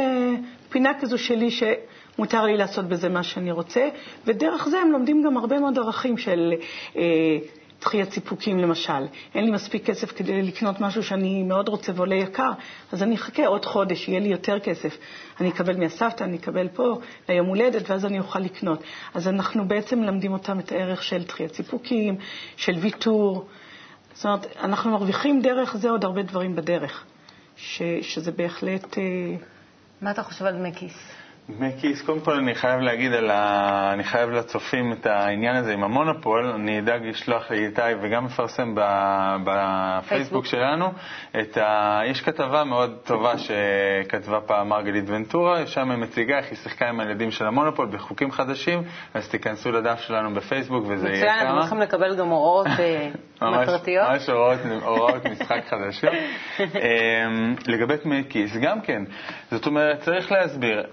פינה 0.69 0.91
כזו 1.01 1.17
שלי 1.17 1.49
שמותר 1.51 2.43
לי 2.43 2.57
לעשות 2.57 2.85
בזה 2.85 3.09
מה 3.09 3.23
שאני 3.23 3.51
רוצה, 3.51 3.89
ודרך 4.25 4.67
זה 4.67 4.79
הם 4.79 4.91
לומדים 4.91 5.23
גם 5.25 5.37
הרבה 5.37 5.59
מאוד 5.59 5.77
ערכים 5.77 6.17
של 6.17 6.53
אה, 6.97 7.37
דחיית 7.81 8.11
סיפוקים 8.11 8.59
למשל. 8.59 9.05
אין 9.35 9.45
לי 9.45 9.51
מספיק 9.51 9.85
כסף 9.85 10.11
כדי 10.11 10.41
לקנות 10.41 10.81
משהו 10.81 11.03
שאני 11.03 11.43
מאוד 11.43 11.67
רוצה 11.67 11.91
ועולה 11.95 12.15
יקר, 12.15 12.51
אז 12.91 13.03
אני 13.03 13.15
אחכה 13.15 13.47
עוד 13.47 13.65
חודש, 13.65 14.07
יהיה 14.07 14.19
לי 14.19 14.27
יותר 14.27 14.59
כסף. 14.59 14.97
אני 15.39 15.49
אקבל 15.49 15.77
מהסבתא, 15.77 16.23
אני 16.23 16.37
אקבל 16.37 16.67
פה 16.67 16.99
ליום 17.29 17.47
הולדת, 17.47 17.89
ואז 17.89 18.05
אני 18.05 18.19
אוכל 18.19 18.39
לקנות. 18.39 18.83
אז 19.13 19.27
אנחנו 19.27 19.67
בעצם 19.67 19.99
מלמדים 19.99 20.33
אותם 20.33 20.59
את 20.59 20.71
הערך 20.71 21.03
של 21.03 21.23
דחיית 21.23 21.53
סיפוקים, 21.55 22.15
של 22.55 22.73
ויתור. 22.73 23.45
זאת 24.13 24.25
אומרת, 24.25 24.45
אנחנו 24.59 24.91
מרוויחים 24.91 25.41
דרך 25.41 25.75
זה 25.77 25.89
עוד 25.89 26.03
הרבה 26.03 26.23
דברים 26.23 26.55
בדרך, 26.55 27.03
ש, 27.55 27.81
שזה 28.01 28.31
בהחלט... 28.31 28.97
אה, 28.97 29.03
מה 30.01 30.11
אתה 30.11 30.23
חושב 30.23 30.45
על 30.45 30.55
דמי 30.57 30.73
כיס? 30.75 31.13
דמי 31.49 31.71
כיס, 31.81 32.01
קודם 32.01 32.19
כל 32.19 32.33
אני 32.33 32.55
חייב 32.55 32.79
להגיד 32.79 33.13
על 33.13 33.31
ה... 33.31 33.93
אני 33.93 34.03
חייב 34.03 34.29
לצופים 34.29 34.93
את 34.93 35.05
העניין 35.05 35.55
הזה 35.55 35.73
עם 35.73 35.83
המונופול, 35.83 36.45
אני 36.45 36.79
אדאג 36.79 37.05
לשלוח 37.05 37.51
לאיתי 37.51 37.81
וגם 38.01 38.25
מפרסם 38.25 38.75
ב... 38.75 38.79
בפייסבוק 39.43 40.09
פייסבוק. 40.09 40.45
שלנו 40.45 40.91
את 41.39 41.57
ה... 41.57 41.99
יש 42.05 42.21
כתבה 42.21 42.63
מאוד 42.63 42.97
טובה 43.03 43.33
שכתבה 43.37 44.41
פעם 44.41 44.69
מרגלית 44.69 45.03
ונטורה, 45.07 45.67
שם 45.67 45.91
היא 45.91 45.99
מציגה 45.99 46.37
איך 46.37 46.49
היא 46.49 46.57
שיחקה 46.57 46.89
עם 46.89 46.99
הילדים 46.99 47.31
של 47.31 47.45
המונופול 47.45 47.87
בחוקים 47.91 48.31
חדשים, 48.31 48.83
אז 49.13 49.29
תיכנסו 49.29 49.71
לדף 49.71 49.99
שלנו 49.99 50.33
בפייסבוק 50.33 50.83
וזה 50.87 51.07
יהיה 51.09 51.17
מצוין, 51.17 51.37
אתם 51.37 51.47
כמה. 51.47 51.59
הולכים 51.59 51.79
לקבל 51.79 52.15
גם 52.15 52.27
הוראות 52.27 52.67
אה, 53.43 53.49
ממש, 53.49 54.29
הוראות, 54.83 55.25
משחק 55.25 55.61
חדשות. 55.69 56.09
אמ, 56.59 57.55
לגבי 57.67 57.93
דמי 58.03 58.23
כיס, 58.29 58.57
גם 58.57 58.81
כן. 58.81 59.03
זאת 59.51 59.65
אומרת, 59.65 59.99
צריך 59.99 60.31
להסביר. 60.31 60.83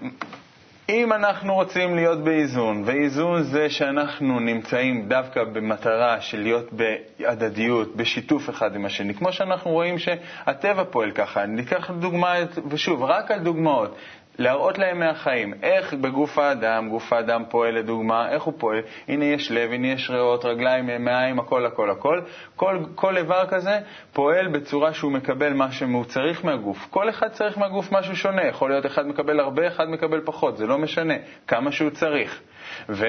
אם 0.89 1.13
אנחנו 1.13 1.53
רוצים 1.53 1.95
להיות 1.95 2.23
באיזון, 2.23 2.83
ואיזון 2.85 3.43
זה 3.43 3.69
שאנחנו 3.69 4.39
נמצאים 4.39 5.07
דווקא 5.07 5.43
במטרה 5.43 6.21
של 6.21 6.41
להיות 6.41 6.69
בהדדיות, 6.73 7.95
בשיתוף 7.95 8.49
אחד 8.49 8.75
עם 8.75 8.85
השני, 8.85 9.13
כמו 9.13 9.31
שאנחנו 9.31 9.71
רואים 9.71 9.97
שהטבע 9.97 10.83
פועל 10.83 11.11
ככה. 11.11 11.45
ניקח 11.45 11.91
דוגמה, 11.91 12.33
ושוב, 12.69 13.03
רק 13.03 13.31
על 13.31 13.39
דוגמאות. 13.39 13.95
להראות 14.39 14.77
להם 14.77 14.99
מהחיים, 14.99 15.53
איך 15.63 15.93
בגוף 15.93 16.37
האדם, 16.37 16.89
גוף 16.89 17.13
האדם 17.13 17.43
פועל 17.49 17.73
לדוגמה, 17.75 18.29
איך 18.31 18.43
הוא 18.43 18.53
פועל, 18.57 18.81
הנה 19.07 19.25
יש 19.25 19.51
לב, 19.51 19.71
הנה 19.71 19.87
יש 19.87 20.09
ריאות, 20.09 20.45
רגליים, 20.45 21.03
מעיים, 21.05 21.39
הכל, 21.39 21.65
הכל, 21.65 21.89
הכל. 21.91 22.21
כל, 22.55 22.77
כל 22.95 23.17
איבר 23.17 23.47
כזה 23.49 23.79
פועל 24.13 24.47
בצורה 24.47 24.93
שהוא 24.93 25.11
מקבל 25.11 25.53
מה 25.53 25.71
שהוא 25.71 26.05
צריך 26.05 26.45
מהגוף. 26.45 26.87
כל 26.89 27.09
אחד 27.09 27.27
צריך 27.27 27.57
מהגוף 27.57 27.91
משהו 27.91 28.15
שונה, 28.15 28.47
יכול 28.47 28.69
להיות 28.69 28.85
אחד 28.85 29.07
מקבל 29.07 29.39
הרבה, 29.39 29.67
אחד 29.67 29.89
מקבל 29.89 30.21
פחות, 30.25 30.57
זה 30.57 30.67
לא 30.67 30.77
משנה, 30.77 31.13
כמה 31.47 31.71
שהוא 31.71 31.89
צריך. 31.89 32.41
ו... 32.89 33.05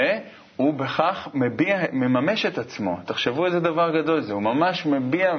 הוא 0.56 0.74
בכך 0.74 1.28
מביע, 1.34 1.78
מממש 1.92 2.46
את 2.46 2.58
עצמו. 2.58 2.98
תחשבו 3.06 3.46
איזה 3.46 3.60
דבר 3.60 4.02
גדול 4.02 4.20
זה, 4.20 4.32
הוא 4.32 4.42
ממש 4.42 4.86
מביע 4.86 5.34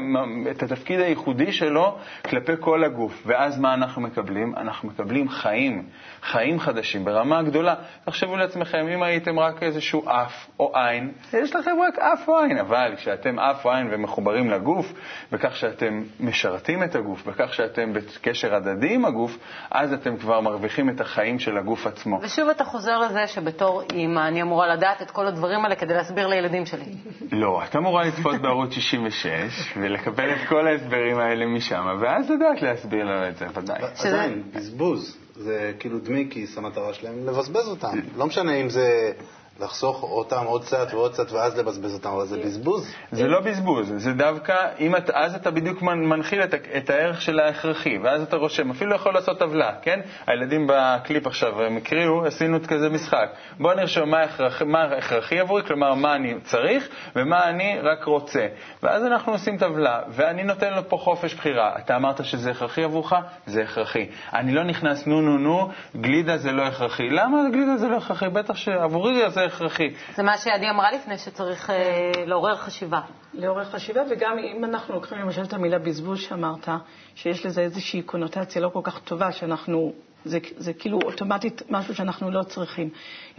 את 0.52 0.64
התפקיד 0.64 1.00
הייחודי 1.00 1.52
שלו 1.52 1.98
כלפי 2.30 2.52
כל 2.60 2.84
הגוף. 2.84 3.24
ואז 3.26 3.60
מה 3.60 3.74
אנחנו 3.74 4.02
מקבלים? 4.02 4.54
אנחנו 4.58 4.90
מקבלים 4.90 5.30
חיים, 5.30 5.84
חיים 6.22 6.60
חדשים 6.60 7.06
ברמה 7.06 7.44
גדולה. 7.44 7.76
תחשבו 8.06 8.38
לעצמכם, 8.38 8.88
אם 8.88 9.04
הייתם 9.04 9.40
רק 9.40 9.64
איזשהו 9.64 10.10
אף 10.10 10.48
או 10.60 10.72
עין, 10.76 11.12
יש 11.34 11.56
לכם 11.56 11.72
רק 11.88 12.00
אף 12.00 12.28
או 12.28 12.40
עין, 12.40 12.58
אבל 12.58 12.94
כשאתם 12.98 13.40
אף 13.40 13.66
או 13.66 13.72
עין 13.72 13.88
ומחוברים 13.92 14.50
לגוף, 14.50 14.94
בכך 15.32 15.56
שאתם 15.56 16.04
משרתים 16.20 16.84
את 16.84 16.96
הגוף, 16.96 17.26
בכך 17.28 17.54
שאתם 17.54 17.94
בקשר 17.94 18.56
הדדי 18.56 18.94
עם 18.94 19.06
הגוף, 19.06 19.38
אז 19.72 19.94
אתם 19.94 20.18
כבר 20.18 20.42
מרוויחים 20.42 20.90
את 20.90 21.02
החיים 21.02 21.40
של 21.40 21.58
הגוף 21.58 21.88
עצמו. 21.88 22.20
ושוב 22.22 22.50
אתה 22.50 22.64
חוזר 22.64 23.00
לזה 23.00 23.28
שבתור 23.28 23.82
אימא 23.92 24.28
אני 24.28 24.42
אמורה 24.42 24.68
לדעת 24.68 25.02
את 25.04 25.12
כל 25.12 25.28
הדברים 25.28 25.64
האלה 25.64 25.76
כדי 25.76 25.94
להסביר 25.94 26.28
לילדים 26.28 26.66
שלי. 26.66 26.86
לא, 27.32 27.64
את 27.64 27.76
אמורה 27.76 28.04
לצפות 28.04 28.42
בערוץ 28.42 28.72
66 28.72 29.74
ולקבל 29.78 30.32
את 30.32 30.48
כל 30.50 30.68
ההסברים 30.68 31.20
האלה 31.20 31.46
משם, 31.46 31.86
ואז 32.02 32.30
לדעת 32.30 32.62
להסביר 32.62 33.06
לו 33.06 33.28
את 33.28 33.38
זה, 33.38 33.46
ודאי. 33.56 33.82
עדיין, 34.00 34.44
בזבוז. 34.56 35.18
זה 35.36 35.72
כאילו 35.80 36.00
דמי 36.00 36.28
כיס, 36.30 36.58
המטרה 36.58 36.94
שלהם 36.94 37.28
לבזבז 37.28 37.68
אותם. 37.68 37.88
לא 38.18 38.28
משנה 38.28 38.54
אם 38.56 38.70
זה 38.70 39.12
לחסוך 39.60 40.04
אותם 40.04 40.46
עוד 40.46 40.66
קצת 40.66 40.88
ועוד 40.92 41.14
קצת 41.14 41.32
ואז 41.32 41.58
לבזבז 41.58 41.94
אותם, 41.94 42.10
אבל 42.10 42.26
זה 42.26 42.38
בזבוז. 42.38 42.94
זה 43.12 43.28
לא 43.28 43.40
בזבוז, 43.40 43.94
זה 43.98 44.14
דווקא, 44.14 44.56
אם 44.80 44.96
את, 44.96 45.10
אז 45.10 45.36
אתה 45.36 45.52
בדיוק 45.52 45.82
מנחיל 45.82 46.44
את, 46.44 46.54
את 46.78 46.90
הערך 46.90 47.22
של 47.22 47.40
ההכרחי, 47.40 47.98
ואז 48.04 48.22
אתה 48.22 48.36
רושם, 48.36 48.72
אפילו 48.72 48.96
יכול 48.96 49.14
לעשות 49.14 49.40
טבלה, 49.40 49.72
כן? 49.82 50.00
הילדים 50.28 50.68
בקליפ 50.68 51.28
עכשיו 51.28 51.62
הם 51.62 51.78
הקריאו, 51.78 52.26
עשינו 52.26 52.58
את 52.58 52.66
כזה 52.66 52.90
משחק. 52.90 53.30
בואו 53.60 53.76
נרשום 53.76 54.10
מה, 54.10 54.22
הכרח, 54.22 54.62
מה 54.62 54.84
הכרחי 54.84 55.40
עבורי, 55.40 55.64
כלומר 55.64 55.94
מה 55.94 56.16
אני 56.16 56.34
צריך 56.44 56.90
ומה 57.16 57.50
אני 57.50 57.80
רק 57.84 58.04
רוצה. 58.04 58.48
ואז 58.84 59.06
אנחנו 59.06 59.32
עושים 59.32 59.58
טבלה, 59.58 60.02
ואני 60.10 60.44
נותן 60.44 60.74
לו 60.74 60.90
פה 60.90 60.98
חופש 60.98 61.34
בחירה. 61.34 61.76
אתה 61.78 61.96
אמרת 61.96 62.26
שזה 62.26 62.52
הכרחי 62.52 62.84
עבורך? 62.84 63.14
זה 63.46 63.62
הכרחי. 63.62 64.08
אני 64.34 64.52
לא 64.52 64.64
נכנס 64.64 65.08
נו 65.08 65.22
נו 65.22 65.38
נו, 65.38 65.70
גלידה 65.96 66.38
זה 66.38 66.52
לא 66.52 66.64
הכרחי. 66.64 67.10
למה 67.10 67.38
גלידה 67.52 67.78
זה 67.78 67.88
לא 67.88 67.98
הכרחי? 67.98 68.30
בטח 68.30 68.56
שעבורי 68.56 69.30
זה 69.30 69.43
הכרחי. 69.46 69.90
זה 70.16 70.24
מה 70.24 70.38
שעדי 70.38 70.70
אמרה 70.70 70.92
לפני, 70.92 71.18
שצריך 71.18 71.70
אה, 71.70 72.12
לעורר 72.26 72.56
חשיבה. 72.56 73.02
לעורר 73.34 73.64
חשיבה, 73.64 74.02
וגם 74.10 74.38
אם 74.58 74.66
אנחנו 74.66 74.94
לוקחים 74.94 75.18
למשל 75.18 75.44
את 75.44 75.54
המילה 75.54 75.80
בזבוז 75.80 76.20
שאמרת, 76.20 76.68
שיש 77.16 77.46
לזה 77.46 77.62
איזושהי 77.62 78.02
קונוטציה 78.02 78.62
לא 78.62 78.70
כל 78.70 78.80
כך 78.84 79.00
טובה, 79.00 79.32
שאנחנו, 79.32 79.94
זה, 80.26 80.40
זה 80.58 80.74
כאילו 80.74 81.00
אוטומטית 81.04 81.62
משהו 81.70 81.96
שאנחנו 81.96 82.32
לא 82.32 82.44
צריכים. 82.44 82.90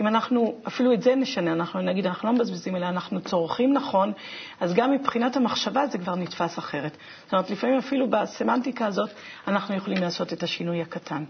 אם 0.01 0.07
אנחנו, 0.07 0.59
אפילו 0.67 0.93
את 0.93 1.03
זה 1.03 1.15
נשנה, 1.15 1.53
אנחנו 1.53 1.81
נגיד, 1.81 2.07
אנחנו 2.07 2.29
לא 2.29 2.35
מבזבזים, 2.35 2.77
אלא 2.77 2.87
אנחנו 2.87 3.21
צורכים 3.21 3.73
נכון, 3.73 4.13
אז 4.61 4.75
גם 4.75 4.93
מבחינת 4.93 5.37
המחשבה 5.37 5.87
זה 5.87 5.99
כבר 5.99 6.15
נתפס 6.15 6.59
אחרת. 6.59 6.97
זאת 7.25 7.33
אומרת, 7.33 7.51
לפעמים 7.51 7.79
אפילו 7.79 8.11
בסמנטיקה 8.11 8.87
הזאת 8.87 9.11
אנחנו 9.49 9.75
יכולים 9.75 10.03
לעשות 10.03 10.33
את 10.33 10.43
השינוי 10.43 10.83
הקטן. 10.83 11.25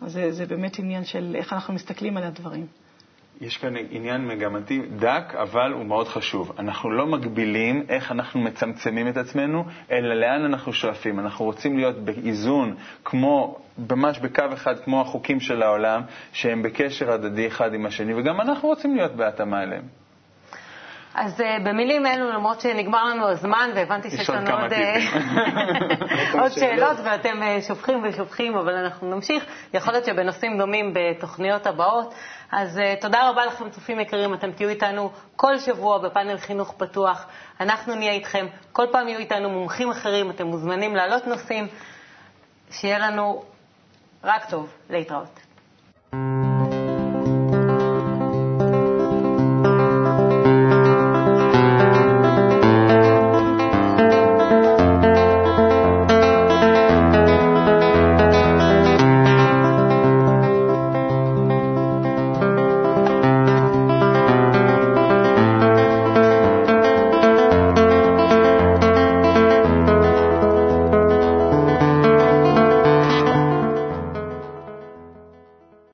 אז 0.00 0.12
זה, 0.12 0.32
זה 0.32 0.46
באמת 0.46 0.78
עניין 0.78 1.04
של 1.04 1.36
איך 1.38 1.52
אנחנו 1.52 1.74
מסתכלים 1.74 2.16
על 2.16 2.22
הדברים. 2.22 2.66
יש 3.40 3.56
כאן 3.56 3.74
עניין 3.90 4.26
מגמתי 4.28 4.82
דק, 4.96 5.34
אבל 5.34 5.72
הוא 5.72 5.84
מאוד 5.84 6.08
חשוב. 6.08 6.52
אנחנו 6.58 6.90
לא 6.90 7.06
מגבילים 7.06 7.84
איך 7.88 8.12
אנחנו 8.12 8.40
מצמצמים 8.40 9.08
את 9.08 9.16
עצמנו, 9.16 9.64
אלא 9.90 10.14
לאן 10.14 10.44
אנחנו 10.44 10.72
שואפים. 10.72 11.20
אנחנו 11.20 11.44
רוצים 11.44 11.76
להיות 11.76 11.96
באיזון, 11.96 12.74
כמו, 13.04 13.58
ממש 13.90 14.18
בקו 14.18 14.44
אחד, 14.52 14.78
כמו 14.80 15.00
החוקים 15.00 15.40
של 15.40 15.62
העולם, 15.62 16.02
שהם 16.32 16.62
בקשר 16.62 17.12
הדדי 17.12 17.46
אחד 17.46 17.74
עם 17.74 17.86
השני, 17.86 18.14
וגם 18.14 18.40
אנחנו 18.40 18.68
רוצים 18.68 18.96
להיות 18.96 19.12
בהתאמה 19.12 19.62
אליהם. 19.62 20.05
אז 21.16 21.40
uh, 21.40 21.44
במילים 21.64 22.06
אלו, 22.06 22.30
למרות 22.30 22.60
שנגמר 22.60 23.04
לנו 23.04 23.28
הזמן 23.28 23.70
והבנתי 23.74 24.10
שיש 24.10 24.30
לנו 24.30 24.50
עוד, 24.50 24.72
אה, 24.72 24.96
עוד 26.40 26.52
שאלות 26.52 26.96
ואתם 27.04 27.42
uh, 27.42 27.62
שופכים 27.68 28.02
ושופכים, 28.04 28.56
אבל 28.56 28.74
אנחנו 28.74 29.14
נמשיך. 29.14 29.44
יכול 29.74 29.92
להיות 29.92 30.04
שבנושאים 30.04 30.58
דומים 30.58 30.94
בתוכניות 30.94 31.66
הבאות. 31.66 32.14
אז 32.52 32.80
תודה 33.00 33.30
רבה 33.30 33.46
לכם, 33.46 33.70
צופים 33.70 34.00
יקרים, 34.00 34.34
אתם 34.34 34.52
תהיו 34.52 34.68
איתנו 34.68 35.10
כל 35.36 35.58
שבוע 35.58 35.98
בפאנל 35.98 36.38
חינוך 36.38 36.74
פתוח. 36.76 37.26
אנחנו 37.60 37.94
נהיה 37.94 38.12
איתכם, 38.12 38.46
כל 38.72 38.86
פעם 38.92 39.08
יהיו 39.08 39.18
איתנו 39.18 39.50
מומחים 39.50 39.90
אחרים, 39.90 40.30
אתם 40.30 40.46
מוזמנים 40.46 40.96
להעלות 40.96 41.26
נושאים. 41.26 41.66
שיהיה 42.70 42.98
לנו 42.98 43.42
רק 44.24 44.50
טוב. 44.50 44.72
להתראות. 44.90 45.40
thank 46.12 46.44
you 46.44 46.55